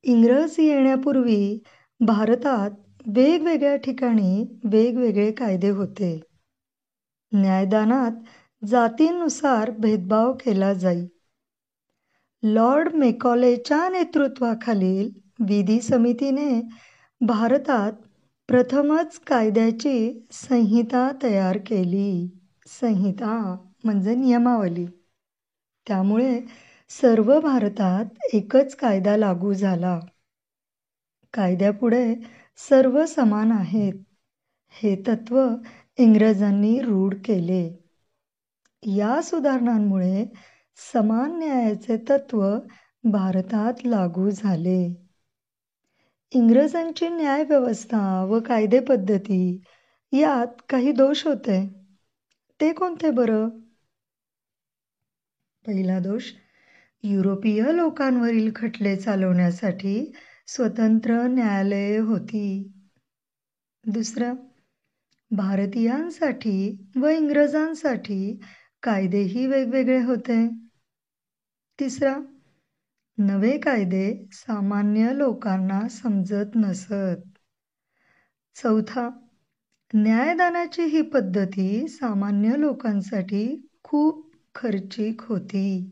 इंग्रज 0.05 0.55
येण्यापूर्वी 0.59 1.59
भारतात 2.01 2.71
वेगवेगळ्या 3.07 3.77
ठिकाणी 3.77 4.45
वेगवेगळे 4.65 5.33
कायदे 5.33 5.71
होते. 5.71 6.21
न्यायदानात 7.33 8.13
जातीनुसार 8.65 9.71
भेदभाव 9.71 10.33
केला 10.33 10.73
जाई. 10.75 11.07
लॉर्ड 12.43 12.95
मेकॉलेच्या 12.95 13.89
नेतृत्वाखालील 13.89 15.11
विधी 15.41 15.81
समितीने 15.81 16.61
भारतात 17.21 17.93
प्रथमच 18.49 19.19
कायद्याची 19.19 20.27
संहिता 20.33 21.11
तयार 21.23 21.59
केली. 21.67 22.29
संहिता 22.81 23.57
म्हणजे 23.85 24.15
नियमावली. 24.15 24.87
त्यामुळे 25.89 26.41
सर्व 26.91 27.41
भारतात 27.41 28.05
एकच 28.33 28.75
कायदा 28.77 29.17
लागू 29.17 29.53
झाला. 29.53 30.01
कायद्यापुढे 31.35 32.15
सर्व 32.69 33.07
समान 33.07 33.53
आहेत. 33.53 33.95
हे 34.71 34.97
तत्व 34.97 35.49
इंग्रजांनी 35.99 36.81
रूढ 36.81 37.15
केले. 37.15 37.69
या 38.83 39.23
सुधारणांमुळे 39.23 40.25
समान 40.93 41.39
न्यायाचे 41.39 41.97
तत्व 41.97 42.59
भारतात 43.05 43.73
लागू 43.85 44.31
झाले. 44.31 45.09
इंग्रजांची 46.33 47.09
न्याय 47.09 47.45
व्यवस्था 47.45 48.25
व 48.25 48.41
कायदे 48.41 48.81
पद्धती 48.81 49.63
यात 50.13 50.63
काही 50.69 50.93
दोष 50.93 51.27
होते. 51.27 51.69
ते 52.61 52.73
कोणते 52.73 53.11
बरं? 53.11 53.49
पहिला 55.69 55.99
दोष 55.99 56.25
युरोपीय 57.03 57.63
लोकांवरील 57.73 58.51
खटले 58.57 58.97
चालवण्यासाठी 58.97 60.13
स्वतंत्र 60.47 61.27
न्यायालये 61.27 61.99
होती. 61.99 62.73
दुसरं 63.85 64.35
भारतीयांसाठी 65.31 66.89
व 66.97 67.09
इंग्रजांसाठी 67.09 68.41
कायदेही 68.83 69.47
वेगवेगळे 69.47 70.03
होते. 70.03 70.49
तिसरा 71.81 72.15
नवे 73.19 73.59
कायदे 73.59 74.29
सामान्य 74.33 75.13
लोकांना 75.13 75.89
समजत 75.89 76.57
नसत. 76.57 77.39
चौथा 78.55 79.09
न्यायदानाची 79.95 80.83
ही 80.83 81.03
पद्धती 81.03 81.89
सामान्य 81.89 82.57
लोकांसाठी 82.57 83.71
खूप 83.83 84.28
खर्चिक 84.59 85.23
होती. 85.23 85.91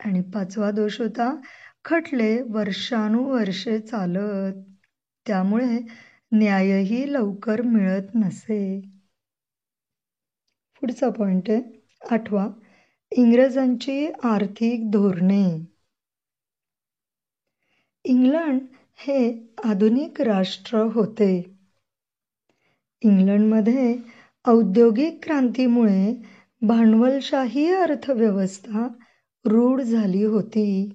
आणि 0.00 0.20
पाचवा 0.20 0.70
दोष 0.70 1.00
होता 1.00 1.34
खटले 1.84 2.42
वर्षानुवर्षे 2.42 3.78
चालत. 3.80 4.52
त्यामुळे 5.26 5.78
न्यायही 6.32 7.12
लवकर 7.12 7.62
मिळत 7.62 8.14
नसे. 8.14 8.80
पुढचा 10.80 11.08
पॉइंट 11.10 11.50
आहे 11.50 11.60
आठवा 12.10 12.48
इंग्रजांची 13.12 14.06
आर्थिक 14.22 14.90
धोरणे. 14.90 15.44
इंग्लंड 18.04 18.60
हे 18.96 19.18
आधुनिक 19.64 20.20
राष्ट्र 20.20 20.78
होते. 20.78 21.56
इंग्लंडमध्ये 23.02 23.96
औद्योगिक 24.44 25.18
क्रांतीमुळे 25.22 26.14
भांडवलशाही 26.68 27.72
अर्थव्यवस्था 27.72 28.88
रूढ 29.44 29.80
झाली 29.80 30.24
होती. 30.24 30.94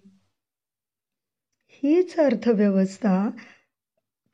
हीच 1.68 2.20
अर्थव्यवस्था 2.20 3.30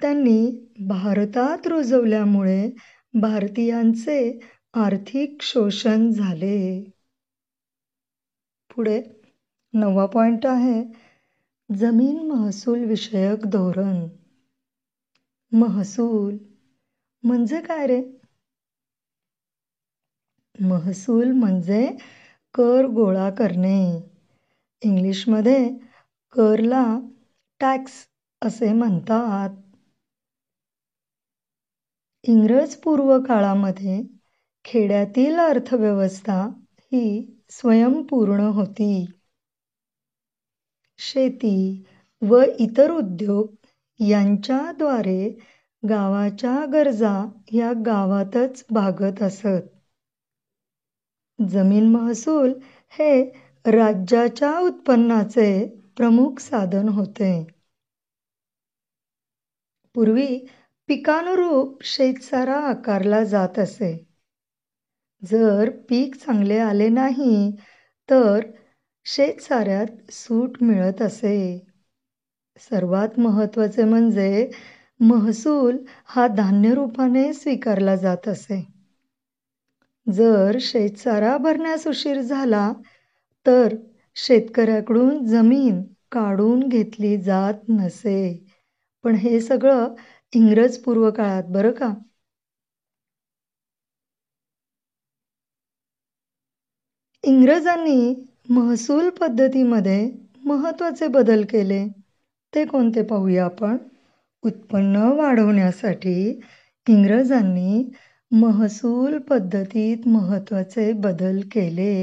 त्यांनी 0.01 0.67
भारतात 0.87 1.67
रुजवल्यामुळे 1.67 2.69
भारतीयांचे 3.13 4.39
आर्थिक 4.73 5.37
शोषण 5.41 6.11
झाले. 6.11 6.83
पुढे 8.75 9.03
नववा 9.73 10.05
पॉइंट 10.05 10.45
आहे. 10.45 10.83
जमीन 11.75 12.27
महसूल 12.27 12.83
विषयक 12.83 13.45
धोरण. 13.45 14.07
महसूल 15.51 16.37
म्हणजे 17.23 17.61
काय 17.61 17.87
रे? 17.87 18.16
महसूल 20.59 21.31
म्हणजे 21.31 21.85
कर 22.55 22.85
गोळा 22.85 23.29
करणे. 23.29 23.79
इंग्लिशमध्ये 24.81 25.69
करला 26.35 26.83
टॅक्स 27.61 27.93
असे 28.41 28.71
म्हणतात. 28.73 29.49
इंग्रज 32.23 32.75
पूर्व 32.75 33.17
काळामध्ये 33.19 34.01
खेड्यातील 34.65 35.37
अर्थव्यवस्था 35.39 36.41
ही 36.91 37.03
स्वयंपूर्ण 37.49 38.39
होती. 38.39 39.05
शेती 40.99 41.83
व 42.21 42.41
इतर 42.59 42.91
उद्योग 42.91 43.55
यांच्याद्वारे 43.99 45.29
गावाच्या 45.83 46.65
गरजा 46.65 47.13
या 47.53 47.71
गावातच 47.85 48.63
भागत 48.69 49.21
असत. 49.21 49.76
जमीन 51.39 51.91
महसूल 51.91 52.53
हे 52.99 53.23
राज्याच्या 53.65 54.59
उत्पन्नाचे 54.59 55.65
प्रमुख 55.97 56.39
साधन 56.39 56.89
होते. 56.89 57.31
पूर्वी 59.95 60.45
पिकानुरूप 60.89 61.83
शेतसारा 61.83 62.55
आकारला 62.55 63.23
जात 63.23 63.59
असे. 63.59 64.05
जर 65.23 65.69
पीक 65.89 66.15
चांगले 66.15 66.57
आले 66.57 66.89
नाही 66.89 67.51
तर 68.09 68.39
शेतसाऱ्यात 69.05 70.11
सूट 70.11 70.63
मिळत 70.63 71.01
असे. 71.01 71.37
सर्वात 72.69 73.19
महत्त्वाचे 73.19 73.83
म्हणजे 73.83 74.49
महसूल 74.99 75.77
हा 76.05 76.27
धान्य 76.27 76.73
रूपाने 76.73 77.33
स्वीकारला 77.33 77.95
जात 77.95 78.27
असे. 78.27 78.76
जर 80.07 80.57
शेतसारा 80.61 81.35
भरण्यास 81.39 81.85
उशीर 81.87 82.21
झाला 82.21 82.71
तर 83.45 83.75
शेतकऱ्याकडून 84.15 85.25
जमीन 85.27 85.81
काढून 86.11 86.67
घेतली 86.69 87.15
जात 87.21 87.69
नसे. 87.69 88.17
पण 89.05 89.15
हे 89.15 89.39
सगळं 89.41 89.95
इंग्रज 90.33 90.77
पूर्व 90.77 91.09
काळात 91.11 91.43
बरं 91.49 91.71
का? 91.71 91.93
इंग्रजांनी 97.23 98.13
महसूल 98.49 99.09
पद्धतीमध्ये 99.11 99.99
महत्त्वाचे 100.45 101.07
बदल 101.09 101.43
केले. 101.49 101.85
ते 102.53 102.65
कोणते 102.65 103.03
पाहूया 103.03 103.45
आपण? 103.45 103.77
उत्पन्न 104.43 105.03
वाढवण्यासाठी 105.13 106.15
इंग्रजांनी 106.87 107.83
महसूल 108.31 109.17
पद्धतीत 109.19 110.07
महत्त्वाचे 110.07 110.91
बदल 110.93 111.41
केले. 111.51 111.93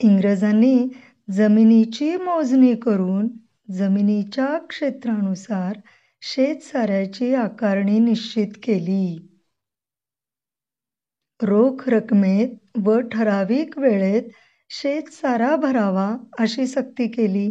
इंग्रजांनी 0.00 0.88
जमिनीची 1.30 2.16
मोजणी 2.16 2.74
करून 2.74 3.28
जमिनीच्या 3.70 4.58
क्षेत्रानुसार 4.58 5.78
शेतसाऱ्याची 6.22 7.34
आकारणी 7.34 7.98
निश्चित 7.98 8.52
केली. 8.62 9.28
रोख 11.40 11.88
रकमेत 11.88 12.78
व 12.84 12.98
ठराविक 13.00 13.78
वेळेत 13.78 14.22
शेतसारा 14.70 15.56
भरावा 15.56 16.16
अशी 16.38 16.66
सक्ती 16.66 17.08
केली. 17.08 17.50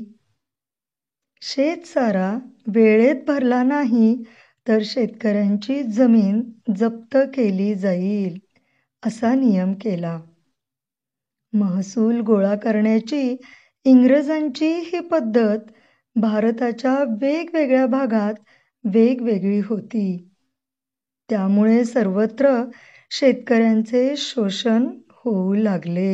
शेतसारा 1.42 2.38
वेळेत 2.68 3.16
भरला 3.28 3.64
नाही 3.64 4.24
तर 4.68 4.82
शेतकऱ्यांची 4.86 5.82
जमीन 5.84 6.42
जप्त 6.78 7.18
केली 7.34 7.74
जाईल 7.76 8.38
असा 9.04 9.34
नियम 9.36 9.74
केला. 9.74 10.20
महसूल 11.54 12.20
गोळा 12.22 12.56
करण्याची 12.56 13.36
इंग्रजांची 13.86 14.68
ही 14.68 15.00
पद्धत 15.00 15.72
भारताच्या 16.16 16.94
वेगवेगळ्या 17.22 17.86
भागात 17.86 18.34
वेगवेगळी 18.86 19.60
होती. 19.60 20.06
त्यामुळे 21.30 21.84
सर्वत्र 21.86 22.54
शेतकऱ्यांचे 23.12 24.14
शोषण 24.18 24.86
होऊ 25.12 25.54
लागले. 25.54 26.14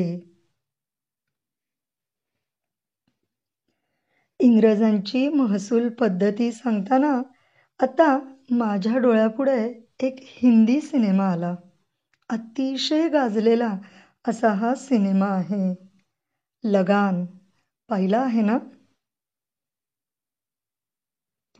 इंग्रजांची 4.40 5.28
महसूल 5.30 5.90
पद्धती 5.90 6.52
सांगताना 6.52 7.22
आता 7.80 8.18
माझ्या 8.50 8.98
डोळ्यापुढे 8.98 9.58
एक 10.00 10.16
हिंदी 10.22 10.80
सिनेमा 10.82 11.26
आला. 11.32 11.56
अतिशय 12.30 13.08
गाजलेला 13.10 13.70
असा 14.26 14.54
हा 14.54 14.76
सिनेमा 14.76 15.28
आहे. 15.28 15.74
लगान. 16.64 17.26
पाहिला 17.90 18.20
आहे 18.20 18.42
ना? 18.42 18.58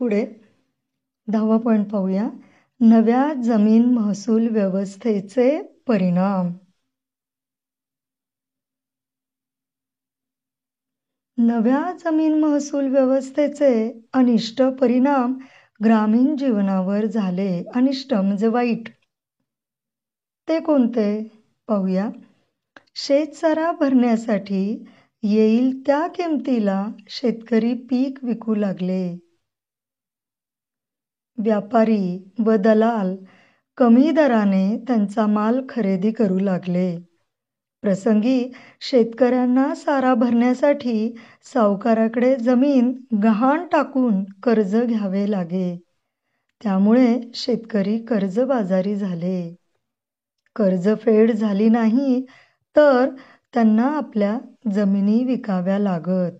पुढे. 0.00 0.24
दहावा 1.28 1.56
पॉईंट 1.58 1.90
पाहूया. 1.90 2.28
नव्या 2.80 3.32
जमीन 3.42 3.84
महसूल 3.94 4.48
व्यवस्थेचे 4.48 5.62
परिणाम. 5.86 6.52
नव्या 11.38 11.92
जमीन 12.04 12.38
महसूल 12.40 12.88
व्यवस्थेचे 12.88 13.70
अनिष्ट 14.12 14.62
परिणाम 14.62 15.38
ग्रामीण 15.84 16.36
जीवनावर 16.36 17.04
झाले 17.06 17.64
अनिष्ट 17.74 18.14
म्हणजे 18.14 18.48
वाईट. 18.48 18.88
ते 20.48 20.58
कोणते? 20.60 21.28
पाहूया. 21.68 22.08
शेतसारा 22.94 23.72
भरण्यासाठी 23.72 24.84
येईल 25.22 25.82
त्या 25.86 26.06
किमतीला 26.06 26.86
शेतकरी 27.08 27.74
पीक 27.74 28.18
विकू 28.24 28.54
लागले. 28.54 29.18
व्यापारी 31.38 32.32
व 32.46 32.56
दलाल 32.56 33.16
कमी 33.78 34.10
दराने 34.10 34.76
त्यांचा 34.86 35.26
माल 35.26 35.60
खरेदी 35.68 36.10
करू 36.12 36.38
लागले. 36.38 37.07
प्रसंगी 37.82 38.52
शेतकऱ्यांना 38.80 39.74
सारा 39.74 40.14
भरण्यासाठी 40.14 41.14
सावकाराकडे 41.44 42.36
जमीन 42.36 42.92
गहाण 43.22 43.66
टाकून 43.66 44.24
कर्ज 44.42 44.76
घ्यावे 44.76 45.30
लागे. 45.30 45.76
त्यामुळे 46.62 47.20
शेतकरी 47.34 47.98
कर्जबाजारी 47.98 48.96
झाले. 48.96 49.54
कर्जफेड 50.56 51.32
झाली 51.32 51.68
नाही 51.68 52.24
तर 52.76 53.08
त्यांना 53.54 53.86
आपल्या 53.96 54.38
जमिनी 54.72 55.24
विकाव्या 55.24 55.78
लागत. 55.78 56.38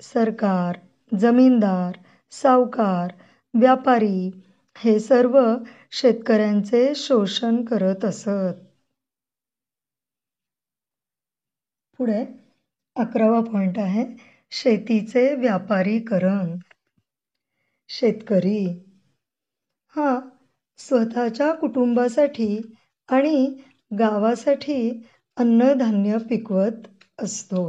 सरकार 0.00 0.78
जमीनदार 1.18 1.98
सावकार 2.30 3.12
व्यापारी 3.54 4.30
हे 4.76 5.00
सर्व 5.00 5.40
शेतकऱ्यांचे 5.92 6.92
शोषण 6.96 7.64
करत 7.64 8.04
असत. 8.04 8.65
पुढे 11.98 12.24
अकरावा 12.96 13.40
पॉइंट 13.40 13.78
आहे 13.78 14.04
शेतीचे 14.50 15.34
व्यापारीकरण 15.34 16.56
शेतकरी 17.88 18.64
हा 19.96 20.20
स्वतःच्या 20.78 21.52
कुटुंबासाठी 21.52 22.60
आणि 23.08 23.46
गावासाठी 23.98 25.02
अन्नधान्य 25.36 26.18
पिकवत 26.30 26.86
असतो. 27.18 27.62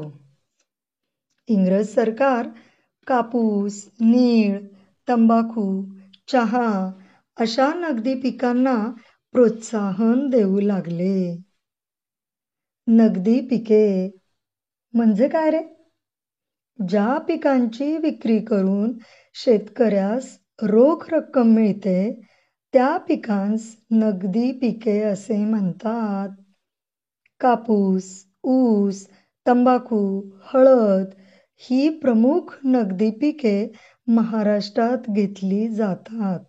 इंग्रज 1.48 1.88
सरकार 1.88 2.48
कापूस 3.08 3.90
नीळ 4.00 4.58
तंबाखू 5.08 5.84
चहा 6.28 6.68
अशा 7.38 7.74
नगदी 7.74 8.14
पिकांना 8.14 8.76
प्रोत्साहन 9.34 10.30
देऊ 10.30 10.60
लागले. 10.60 11.38
नगदी 12.88 13.40
पिके 13.42 13.84
म्हणजे 14.98 15.28
काय 15.28 15.50
रे? 15.52 15.62
ज्या 16.80 17.18
पिकांची 17.18 17.98
विक्री 17.98 18.40
करून 18.40 18.94
शेतकऱ्यास 19.36 20.38
रोख 20.62 21.06
रक्कम 21.14 21.48
मिळते 21.48 22.00
त्या 22.74 22.98
पिकांस 22.98 23.76
नगदी 23.92 24.52
पिके 24.52 25.02
असे 25.02 25.38
म्हणतात. 25.46 26.30
कापूस 27.42 28.26
ऊस 28.44 29.06
तंबाखू 29.46 30.00
हळद 30.46 31.14
ही 31.62 31.90
प्रमुख 31.90 32.58
नगदी 32.64 33.10
पिके 33.12 33.72
महाराष्ट्रात 34.08 35.10
घेतली 35.10 35.68
जातात. 35.68 36.40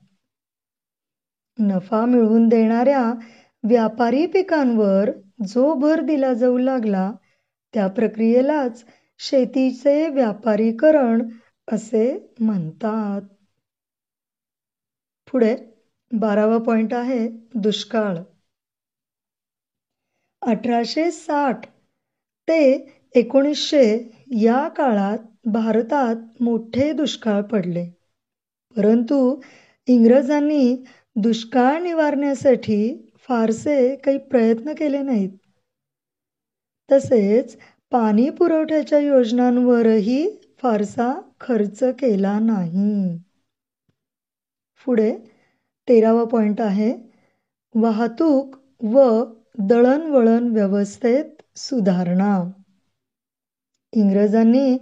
नफा 1.59 2.05
मिळवून 2.05 2.49
देणाऱ्या 2.49 3.05
व्यापारी 3.65 4.27
पिकांवर 4.27 5.11
जो 5.47 5.75
भर 5.75 6.01
दिला 6.01 6.33
जाऊ 6.33 6.59
लागला 6.59 7.11
त्या 7.75 7.87
प्रक्रियेलाच 7.89 8.85
शेतीचे 9.21 10.09
व्यापारीकरण 10.09 11.29
असे 11.69 12.07
म्हणतात. 12.41 13.21
पुढे 15.29 15.55
बारावा 16.13 16.59
पॉइंट 16.59 16.95
आहे 16.95 17.29
दुष्काळ. 17.55 18.17
अठराशे 20.43 21.11
साठ 21.11 21.67
ते 22.49 22.61
एकोणीसशे 23.15 23.85
या 24.43 24.69
काळात 24.69 25.19
भारतात 25.49 26.43
मोठे 26.43 26.93
दुष्काळ 26.93 27.43
पडले. 27.43 27.85
परंतु 28.77 29.41
इंग्रजांनी 29.89 30.77
दुष्काळ 31.17 31.83
निवारण्यासाठी 31.83 32.81
फारसे 33.29 33.97
काही 33.97 34.19
प्रयत्न 34.19 34.73
केले 34.73 35.03
नाहीत. 35.03 35.31
तसेच 36.89 37.57
पाणी 37.93 38.29
पुरवठ्याच्या 38.31 38.99
योजनांवरही 38.99 40.27
फारसा 40.63 41.13
खर्च 41.41 41.83
केला 41.99 42.39
नाही. 42.39 43.19
पुढे 44.87 45.11
तेरावा 45.89 46.25
पॉइंट 46.25 46.61
आहे. 46.61 46.93
वाहतूक 47.75 48.57
व 48.85 49.03
दळणवळण 49.69 50.49
व्यवस्थेत 50.53 51.43
सुधारणा. 51.59 52.35
इंग्रजांनी 53.93 54.77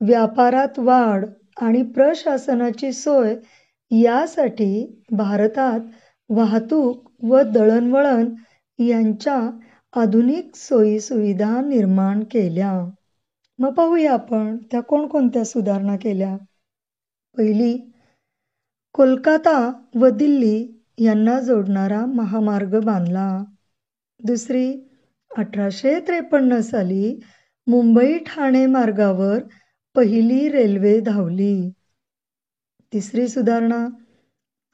व्यापारात 0.00 0.78
वाढ 0.78 1.24
आणि 1.62 1.82
प्रशासनाची 1.94 2.92
सोय 2.92 3.34
यासाठी 3.90 4.86
भारतात 5.12 5.80
वाहतूक 6.30 7.10
व 7.24 7.42
दळणवळण 7.52 8.34
यांच्या 8.78 9.38
आधुनिक 9.92 10.56
सोयी 10.56 11.00
सुविधा 11.00 11.60
निर्माण 11.60 12.24
केल्या. 12.24 12.90
मग 13.58 13.72
पाहूया 13.74 14.12
आपण 14.12 14.56
त्या 14.56 14.80
कोणकोणत्या 14.80 15.44
सुधारणा 15.44 15.96
केल्या. 15.96 16.36
पहिली 17.36 17.78
कोलकाता 18.94 19.72
व 19.94 20.08
दिल्ली 20.08 20.84
यांना 20.98 21.40
जोडणारा 21.40 22.06
महामार्ग 22.06 22.80
बांधला. 22.80 23.44
दुसरी 24.24 24.90
अठराशे 25.36 26.00
त्रेपन्न 26.00 26.60
साली 26.60 27.20
मुंबई 27.66 28.18
ठाणे 28.18 28.66
मार्गावर 28.66 29.38
पहिली 29.94 30.48
रेल्वे 30.48 31.00
धावली. 31.00 31.70
तिसरी 32.92 33.28
सुधारणा 33.28 33.86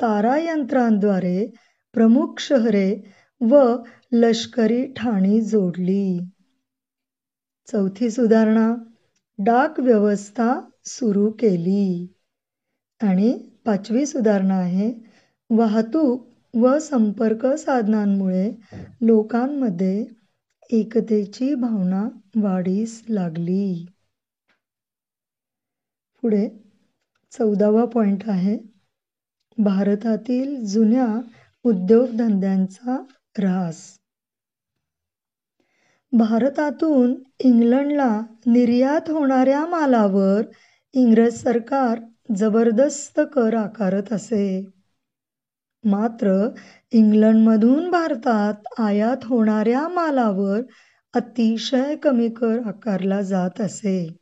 तारा 0.00 0.36
यंत्रांद्वारे 0.38 1.50
प्रमुख 1.94 2.38
शहरे 2.38 3.17
व 3.40 3.58
लष्करी 4.12 4.84
ठाणी 4.96 5.40
जोडली. 5.40 6.18
चौथी 7.68 8.10
सुधारणा 8.10 8.68
डाक 9.38 9.78
व्यवस्था 9.80 10.48
सुरू 10.86 11.30
केली. 11.30 12.06
आणि 13.00 13.32
पाचवी 13.64 14.06
सुधारणा 14.06 14.54
आहे 14.54 14.90
वाहतूक 15.50 16.26
व 16.54 16.78
संपर्क 16.78 17.46
साधनांमुळे 17.46 18.50
लोकांमध्ये 19.00 20.04
एकतेची 20.70 21.54
भावना 21.54 22.02
वाढीस 22.42 23.02
लागली. 23.08 23.86
पुढे 26.22 26.48
चौदावा 27.32 27.84
पॉइंट 27.84 28.28
आहे 28.28 28.56
भारतातील 29.58 30.64
जुन्या 30.64 31.06
उद्योगधंद्यांचा 31.64 32.96
ऱ्हास 33.38 33.98
भारतातून 36.12 37.14
इंग्लंडला 37.38 38.20
निर्यात 38.46 39.10
होणाऱ्या 39.10 39.66
मालावर 39.66 40.42
इंग्रज 40.92 41.34
सरकार 41.42 41.98
जबरदस्त 42.36 43.20
कर 43.34 43.54
आकारत 43.54 44.12
असे. 44.12 44.64
मात्र 45.84 46.48
इंग्लंडमधून 46.92 47.90
भारतात 47.90 48.80
आयात 48.80 49.24
होणाऱ्या 49.24 49.88
मालावर 49.88 50.60
अतिशय 51.14 51.96
कमी 51.96 52.28
कर 52.28 52.58
आकारला 52.66 53.22
जात 53.22 53.60
असे. 53.60 54.16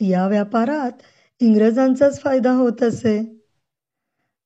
या 0.00 0.28
व्यापारात 0.28 0.92
इंग्रजांचाच 1.40 2.20
फायदा 2.20 2.52
होत 2.52 2.82
असे. 2.82 3.42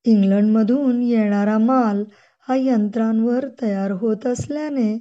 इंग्लंडमधून 0.04 1.02
येणारा 1.02 1.58
माल 1.58 2.04
हा 2.48 2.54
यंत्रांवर 2.54 3.46
तयार 3.62 3.90
होत 3.90 4.26
असल्याने 4.26 4.96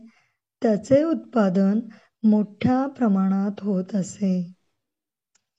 त्याचे 0.62 1.04
उत्पादन 1.04 1.80
मोठ्या 2.24 2.86
प्रमाणात 2.88 3.62
होत 3.62 3.96
असे. 3.96 4.54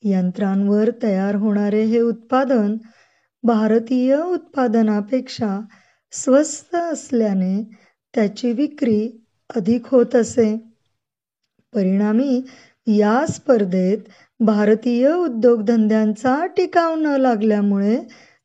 यंत्रांवर 0.05 0.91
तयार 1.03 1.35
होणारे 1.35 1.83
हे 1.85 2.01
उत्पादन 2.01 2.77
भारतीय 3.45 4.17
उत्पादनापेक्षा 4.17 5.61
स्वस्त 6.13 6.75
असल्याने 6.75 7.63
त्याची 8.15 8.53
विक्री 8.53 9.01
अधिक 9.57 9.87
होत 9.87 10.15
असे. 10.15 10.57
परिणामी 11.73 12.41
या 12.87 13.27
स्पर्धेत 13.27 13.99
भारतीय 14.41 15.13
उद्योगधंद्यांचा 15.13 16.47
टिकाव 16.47 16.95
न 16.95 17.07
लागल्यामुळे 17.07 17.99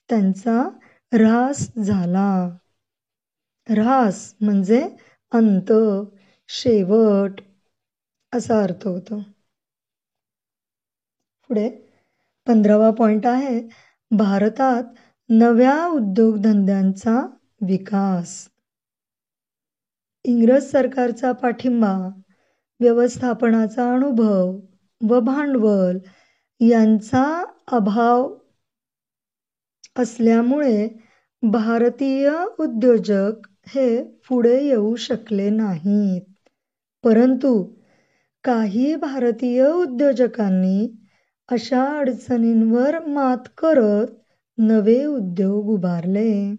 त्यांचा 0.10 0.70
ऱ्हास 1.12 1.68
झाला. 1.78 2.50
ऱ्हास 3.68 4.18
म्हणजे 4.42 4.82
अंत 5.32 5.72
शेवट 6.50 7.42
असा 8.34 8.62
अर्थ 8.64 8.88
होतो. 8.88 9.22
पुढे 11.50 11.68
पंधरावा 12.48 12.90
पॉइंट 12.98 13.26
आहे 13.28 13.60
भारतात 14.12 14.84
नव्या 15.30 15.76
उद्योगधंद्यांचा 15.88 17.16
विकास. 17.68 18.34
इंग्रज 20.26 20.64
सरकारचा 20.72 21.32
पाठिंबा 21.42 21.94
व्यवस्थापनाचा 22.80 23.92
अनुभव 23.94 24.52
व 25.02 25.20
भांडवल 25.26 25.98
यांचा 26.62 27.24
अभाव 27.78 28.28
असल्यामुळे 30.00 30.88
भारतीय 31.44 32.30
उद्योजक 32.60 33.48
हे 33.68 34.02
पुढे 34.28 34.58
येऊ 34.68 34.96
शकले 34.96 35.50
नाहीत. 35.50 36.22
परंतु 37.04 37.64
काही 38.44 38.96
भारतीय 38.96 39.66
उद्योजकांनी 39.68 40.88
अशा 41.50 41.84
अडचणींवर 42.00 43.00
मात 43.08 43.48
करत 43.58 44.14
नवे 44.58 45.06
उद्योग 45.06 45.70
उभारले. 45.70 46.56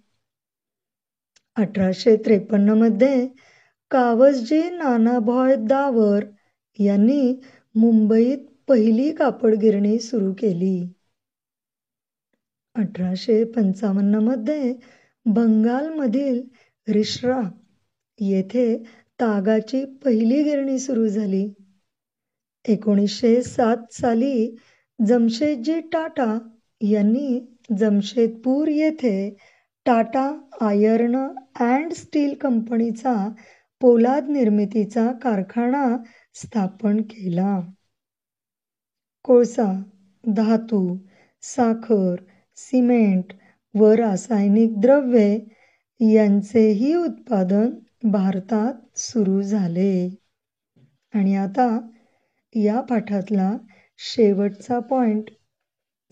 अठराशे 1.56 2.16
त्रेपन्नमध्ये 2.16 3.26
कावसजी 3.90 4.60
नानाभॉय 4.70 5.56
दावर 5.56 6.24
यांनी 6.78 7.40
मुंबईत 7.74 8.38
पहिली 8.68 9.12
कापड 9.12 9.54
गिरणी 9.54 9.98
सुरू 9.98 10.32
केली. 10.32 10.76
अठराशे 12.74 13.44
पंचावन्नमध्ये 13.44 14.74
बंगालमधील 15.26 16.42
रिश्रा 16.88 17.40
येथे 18.18 18.76
तागाची 19.20 19.84
पहिली 20.04 20.42
गिरणी 20.42 20.78
सुरू 20.78 21.06
झाली. 21.08 21.48
एकोणीसशे 22.64 23.42
सात 23.42 23.92
साली 23.92 24.56
जमशेदजी 24.98 25.80
टाटा 25.92 26.26
यांनी 26.80 27.40
जमशेदपूर 27.78 28.68
येथे 28.68 29.36
टाटा 29.86 30.30
आयर्न 30.60 31.16
अँड 31.60 31.92
स्टील 31.92 32.34
कंपनीचा 32.34 33.14
पोलाद 33.80 34.28
निर्मितीचा 34.28 35.10
कारखाना 35.12 35.86
स्थापन 36.34 37.00
केला. 37.02 37.60
कोळसा 39.24 39.72
धातू 40.24 40.96
साखर 41.42 42.14
सिमेंट 42.56 43.32
व 43.74 43.90
रासायनिक 43.92 44.80
द्रव्ये 44.80 45.38
यांचेही 46.02 46.94
उत्पादन 46.94 47.70
भारतात 48.10 48.98
सुरू 48.98 49.40
झाले. 49.42 50.08
आणि 51.14 51.34
आता 51.36 51.68
या 52.54 52.80
पाठातला 52.80 53.50
शेवटचा 53.98 54.78
पॉइंट 54.80 55.30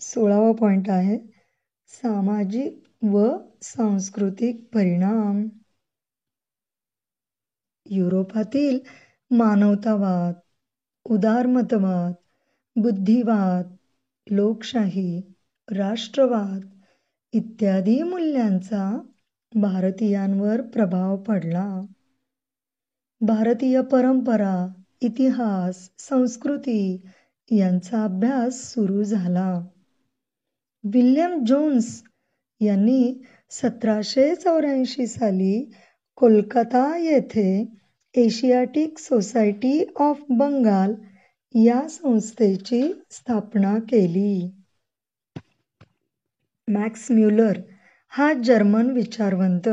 सोळावा 0.01 0.51
पॉइंट 0.51 0.89
आहे 0.89 1.17
सामाजिक 1.89 3.03
व 3.03 3.27
सांस्कृतिक 3.61 4.63
परिणाम. 4.73 5.47
युरोपातील 7.85 8.79
मानवतावाद 9.31 10.33
उदारमतवाद 11.05 12.13
बुद्धिवाद 12.75 13.75
लोकशाही 14.27 15.21
राष्ट्रवाद 15.67 16.61
इत्यादी 17.33 18.01
मूल्यांचा 18.03 18.83
भारतीयांवर 19.55 20.61
प्रभाव 20.61 21.17
पडला. 21.17 21.81
भारतीय 23.21 23.81
परंपरा 23.81 24.67
इतिहास 25.01 25.89
संस्कृती 25.99 27.01
यांचा 27.51 28.03
अभ्यास 28.03 28.73
सुरू 28.73 29.03
झाला. 29.03 29.67
विल्यम 30.83 31.43
जोन्स 31.43 32.03
यांनी 32.61 33.23
सतराशे 33.49 34.35
चौऱ्याऐंशी 34.35 35.07
साली 35.07 35.71
कोलकाता 36.15 36.97
येथे 36.97 37.65
एशियाटिक 38.15 38.99
सोसायटी 38.99 39.85
ऑफ 39.95 40.21
बंगाल 40.29 40.93
या 41.55 41.87
संस्थेची 41.87 42.93
स्थापना 43.11 43.77
केली. 43.77 44.51
मॅक्स 46.67 47.11
म्युलर 47.11 47.61
हा 48.11 48.31
जर्मन 48.45 48.89
विचारवंत 48.91 49.67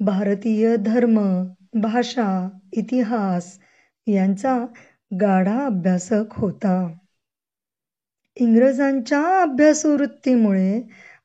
भारतीय 0.00 0.76
धर्म 0.76 1.18
भाषा 1.82 2.26
इतिहास 2.72 3.46
यांचा 4.06 4.56
गाढा 5.10 5.58
अभ्यासक 5.66 6.32
होता. 6.32 6.74
इंग्रजांच्या 8.36 9.20
अभ्यासवृत्तीमुळे 9.42 10.80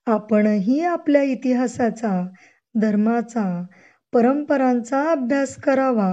आपणही 0.08 0.80
आपल्या 0.86 1.21
इतिहासाचा 1.23 2.13
धर्माचा 2.76 3.45
परंपरांचा 4.13 5.04
अभ्यास 5.12 5.56
करावा 5.58 6.12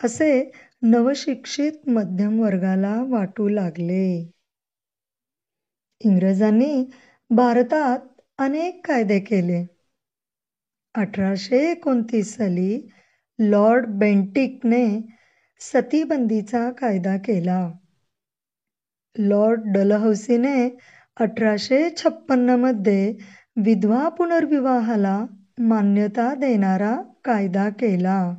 असे 0.00 0.32
नवशिक्षित 0.82 1.88
मध्यम 1.88 2.40
वर्गाला 2.40 2.94
वाटू 3.08 3.48
लागले. 3.48 4.04
इंग्रजांनी 6.00 6.84
भारतात 7.30 7.98
अनेक 8.42 8.86
कायदे 8.86 9.20
केले. 9.20 9.64
अठराशे 10.94 11.70
एकोणतीस 11.70 12.36
साली 12.36 12.88
लॉर्ड 13.38 13.86
बेंटिकने 13.86 15.00
सतीबंदीचा 15.60 16.70
कायदा 16.70 17.16
केला. 17.16 17.72
लॉर्ड 19.18 19.60
डलहौसीने 19.64 20.68
अठराशे 21.16 21.90
छप्पन्नमध्ये 21.96 23.16
विधवा 23.56 24.08
पुनर्विवाहाला 24.08 25.26
मान्यता 25.58 26.34
देणारा 26.34 26.96
कायदा 27.24 27.68
केला. 27.68 28.34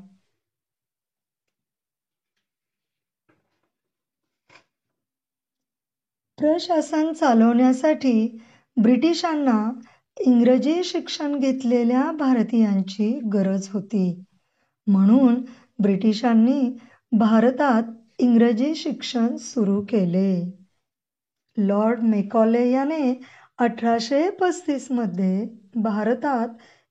प्रशासन 6.37 7.13
चालवण्यासाठी 7.13 8.41
ब्रिटिशांना 8.77 9.71
इंग्रजी 10.17 10.83
शिक्षण 10.83 11.39
घेतलेल्या 11.39 12.11
भारतीयांची 12.11 13.19
गरज 13.33 13.69
होती. 13.73 14.23
म्हणून 14.87 15.35
ब्रिटिशांनी 15.79 16.77
भारतात 17.11 17.83
इंग्रजी 18.19 18.75
शिक्षण 18.75 19.35
सुरू 19.35 19.81
केले. 19.81 20.57
लॉर्ड 21.57 21.99
मेकॉले 21.99 22.71
याने 22.71 23.19
अठराशे 23.57 24.29
पस्तीसमध्ये 24.29 25.45
भारतात 25.75 26.47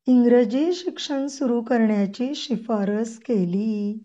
इंग्रजी 0.06 0.72
शिक्षण 0.72 1.26
सुरू 1.26 1.62
करण्याची 1.62 2.34
शिफारस 2.34 3.18
केली. 3.18 3.98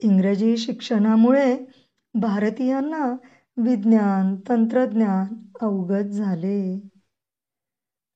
इंग्रजी 0.00 0.56
शिक्षणामुळे 0.56 1.56
भारतीयांना 2.14 3.16
विज्ञान 3.56 4.36
तंत्रज्ञान 4.48 5.26
अवगत 5.60 6.10
झाले. 6.10 6.88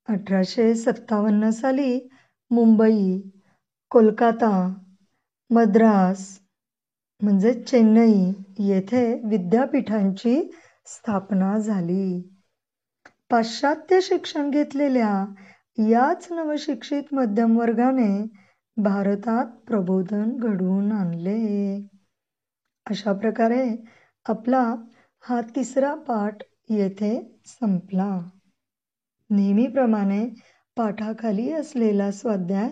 अठराशे 0.09 0.75
सत्तावन्न 0.75 1.51
साली 1.51 2.09
मुंबई 2.51 3.19
कोलकाता 3.91 4.51
मद्रास 5.51 6.41
म्हणजे 7.21 7.53
चेन्नई 7.63 8.33
येथे 8.59 9.05
विद्यापीठांची 9.29 10.51
स्थापना 10.87 11.59
झाली. 11.59 12.21
पाश्चात्य 13.31 14.01
शिक्षण 14.01 14.51
घेतलेल्या 14.51 15.13
याच 15.79 16.27
नवशिक्षित 16.31 17.15
मध्यम 17.15 17.57
वर्गाने 17.59 18.11
भारतात 18.77 19.47
प्रबोधन 19.67 20.37
घडवून 20.37 20.93
आणले. 20.93 21.77
अशा 22.87 23.13
प्रकारे 23.13 23.65
आपला 24.27 24.75
हा 25.25 25.41
तिसरा 25.57 25.95
पाठ 25.95 26.43
येथे 26.71 27.15
संपला. 27.47 28.11
नेहमीप्रमाणे 29.33 30.29
पाठाखाली 30.77 31.53
असलेला 31.53 32.11
स्वाध्याय 32.11 32.71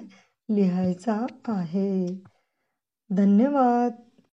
लिहायचा 0.49 1.27
आहे. 1.49 2.07
धन्यवाद. 3.11 3.93